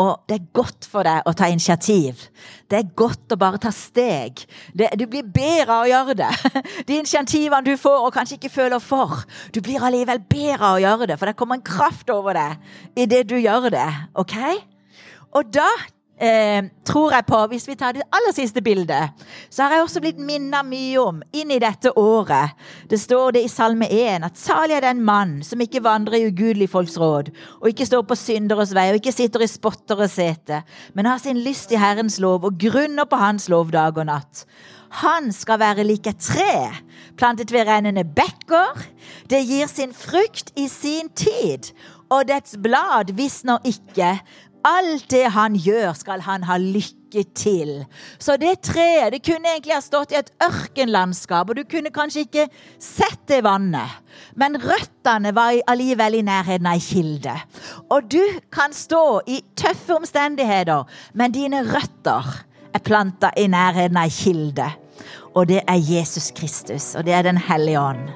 og 0.01 0.25
det 0.29 0.39
er 0.39 0.47
godt 0.57 0.87
for 0.89 1.05
deg 1.05 1.27
å 1.29 1.35
ta 1.37 1.51
initiativ. 1.53 2.25
Det 2.71 2.79
er 2.79 2.95
godt 2.97 3.35
å 3.35 3.39
bare 3.41 3.61
ta 3.61 3.71
steg. 3.75 4.41
Det, 4.73 4.89
du 4.97 5.05
blir 5.11 5.27
bedre 5.29 5.77
av 5.77 5.85
å 5.85 5.91
gjøre 5.91 6.17
det. 6.23 6.31
De 6.89 6.97
initiativene 6.97 7.67
du 7.67 7.77
får 7.81 8.07
og 8.07 8.15
kanskje 8.15 8.39
ikke 8.39 8.55
føler 8.55 8.83
for, 8.83 9.23
du 9.53 9.61
blir 9.61 9.85
allikevel 9.85 10.23
bedre 10.33 10.71
av 10.71 10.79
å 10.79 10.83
gjøre 10.83 11.11
det, 11.13 11.19
for 11.21 11.29
det 11.29 11.37
kommer 11.39 11.61
en 11.61 11.67
kraft 11.67 12.13
over 12.13 12.39
deg 12.39 13.03
idet 13.05 13.27
du 13.29 13.37
gjør 13.37 13.69
det. 13.75 13.89
ok? 14.19 14.37
Og 15.33 15.49
da 15.53 15.69
eh, 16.23 16.63
tror 16.87 17.13
jeg 17.17 17.27
på, 17.27 17.41
hvis 17.51 17.67
vi 17.69 17.77
tar 17.79 17.97
det 17.97 18.07
aller 18.15 18.35
siste 18.37 18.63
bildet, 18.65 19.25
så 19.51 19.65
har 19.65 19.77
jeg 19.77 19.87
også 19.87 20.03
blitt 20.05 20.21
minnet 20.23 20.69
mye 20.69 21.03
om 21.03 21.23
inn 21.35 21.53
i 21.55 21.61
dette 21.63 21.93
året. 21.99 22.57
Det 22.89 23.01
står 23.01 23.37
det 23.37 23.45
i 23.47 23.53
Salme 23.53 23.89
1 23.91 24.27
at 24.29 24.39
salig 24.39 24.79
er 24.79 24.87
den 24.87 25.03
mann 25.07 25.41
som 25.47 25.63
ikke 25.63 25.83
vandrer 25.85 26.21
i 26.21 26.29
ugudelig 26.31 26.71
folks 26.73 26.99
råd, 27.01 27.33
og 27.61 27.71
ikke 27.71 27.89
står 27.89 28.05
på 28.07 28.19
synderes 28.19 28.75
vei, 28.77 28.91
og 28.93 29.01
ikke 29.01 29.15
sitter 29.15 29.45
i 29.45 29.51
spotteres 29.51 30.17
sete, 30.19 30.63
men 30.95 31.11
har 31.11 31.23
sin 31.23 31.43
lyst 31.43 31.73
i 31.75 31.81
Herrens 31.81 32.21
lov 32.23 32.47
og 32.47 32.61
grunner 32.61 33.09
på 33.09 33.19
Hans 33.21 33.49
lov 33.53 33.73
dag 33.75 33.99
og 33.99 34.09
natt. 34.11 34.47
Han 35.01 35.31
skal 35.33 35.57
være 35.63 35.87
lik 35.89 36.07
et 36.11 36.21
tre, 36.21 36.69
plantet 37.17 37.53
ved 37.53 37.65
rennende 37.65 38.05
bekker. 38.05 38.83
Det 39.31 39.41
gir 39.49 39.71
sin 39.71 39.95
frukt 39.97 40.53
i 40.61 40.67
sin 40.69 41.09
tid, 41.17 41.73
og 42.13 42.29
dets 42.29 42.59
blad 42.61 43.15
visner 43.17 43.65
ikke, 43.65 44.19
Alt 44.65 45.11
det 45.11 45.25
han 45.35 45.57
gjør, 45.59 45.93
skal 45.99 46.23
han 46.23 46.45
ha 46.47 46.57
lykke 46.61 47.25
til. 47.35 47.73
Så 48.23 48.37
det 48.41 48.61
treet 48.63 49.11
det 49.13 49.23
kunne 49.27 49.51
egentlig 49.51 49.75
ha 49.75 49.83
stått 49.83 50.15
i 50.15 50.21
et 50.21 50.31
ørkenlandskap, 50.45 51.51
og 51.51 51.59
du 51.59 51.65
kunne 51.67 51.91
kanskje 51.95 52.27
ikke 52.27 52.47
sett 52.79 53.21
det 53.29 53.43
vannet. 53.45 53.99
Men 54.39 54.61
røttene 54.63 55.35
var 55.35 55.59
allikevel 55.67 56.21
i 56.21 56.25
nærheten 56.27 56.71
av 56.71 56.79
ei 56.79 56.85
kilde. 56.85 57.35
Og 57.91 58.07
du 58.07 58.23
kan 58.55 58.75
stå 58.77 59.21
i 59.27 59.43
tøffe 59.59 59.99
omstendigheter, 59.99 60.87
men 61.19 61.35
dine 61.35 61.65
røtter 61.67 62.31
er 62.73 62.87
planta 62.87 63.33
i 63.37 63.49
nærheten 63.51 63.99
av 63.99 64.07
ei 64.07 64.15
kilde. 64.15 64.71
Og 65.35 65.49
det 65.49 65.63
er 65.67 65.81
Jesus 65.81 66.31
Kristus, 66.37 66.95
og 66.95 67.07
det 67.09 67.19
er 67.19 67.23
Den 67.23 67.41
hellige 67.41 67.81
ånd. 67.81 68.13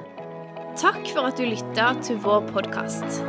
Takk 0.77 1.07
for 1.09 1.25
at 1.25 1.39
du 1.39 1.47
lytta 1.49 1.95
til 2.05 2.19
vår 2.21 2.43
podkast. 2.53 3.23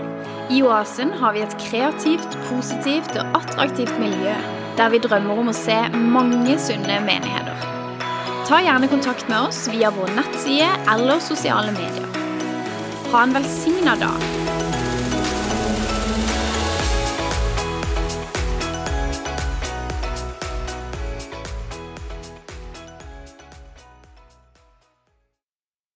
I 0.51 0.63
Oasen 0.65 1.11
har 1.13 1.35
vi 1.37 1.43
et 1.45 1.55
kreativt, 1.61 2.37
positivt 2.49 3.19
og 3.21 3.37
attraktivt 3.37 3.93
miljø 4.01 4.33
der 4.79 4.93
vi 4.95 5.01
drømmer 5.03 5.41
om 5.43 5.51
å 5.51 5.57
se 5.57 5.77
mange 5.93 6.55
sunne 6.63 7.01
menigheter. 7.05 7.67
Ta 8.49 8.63
gjerne 8.65 8.89
kontakt 8.89 9.29
med 9.29 9.51
oss 9.51 9.67
via 9.69 9.91
vår 9.93 10.15
nettside 10.17 10.71
eller 10.95 11.21
sosiale 11.21 11.75
medier. 11.77 12.07
Ha 13.13 13.27
en 13.27 13.35
velsigna 13.37 13.99
dag. 14.01 14.48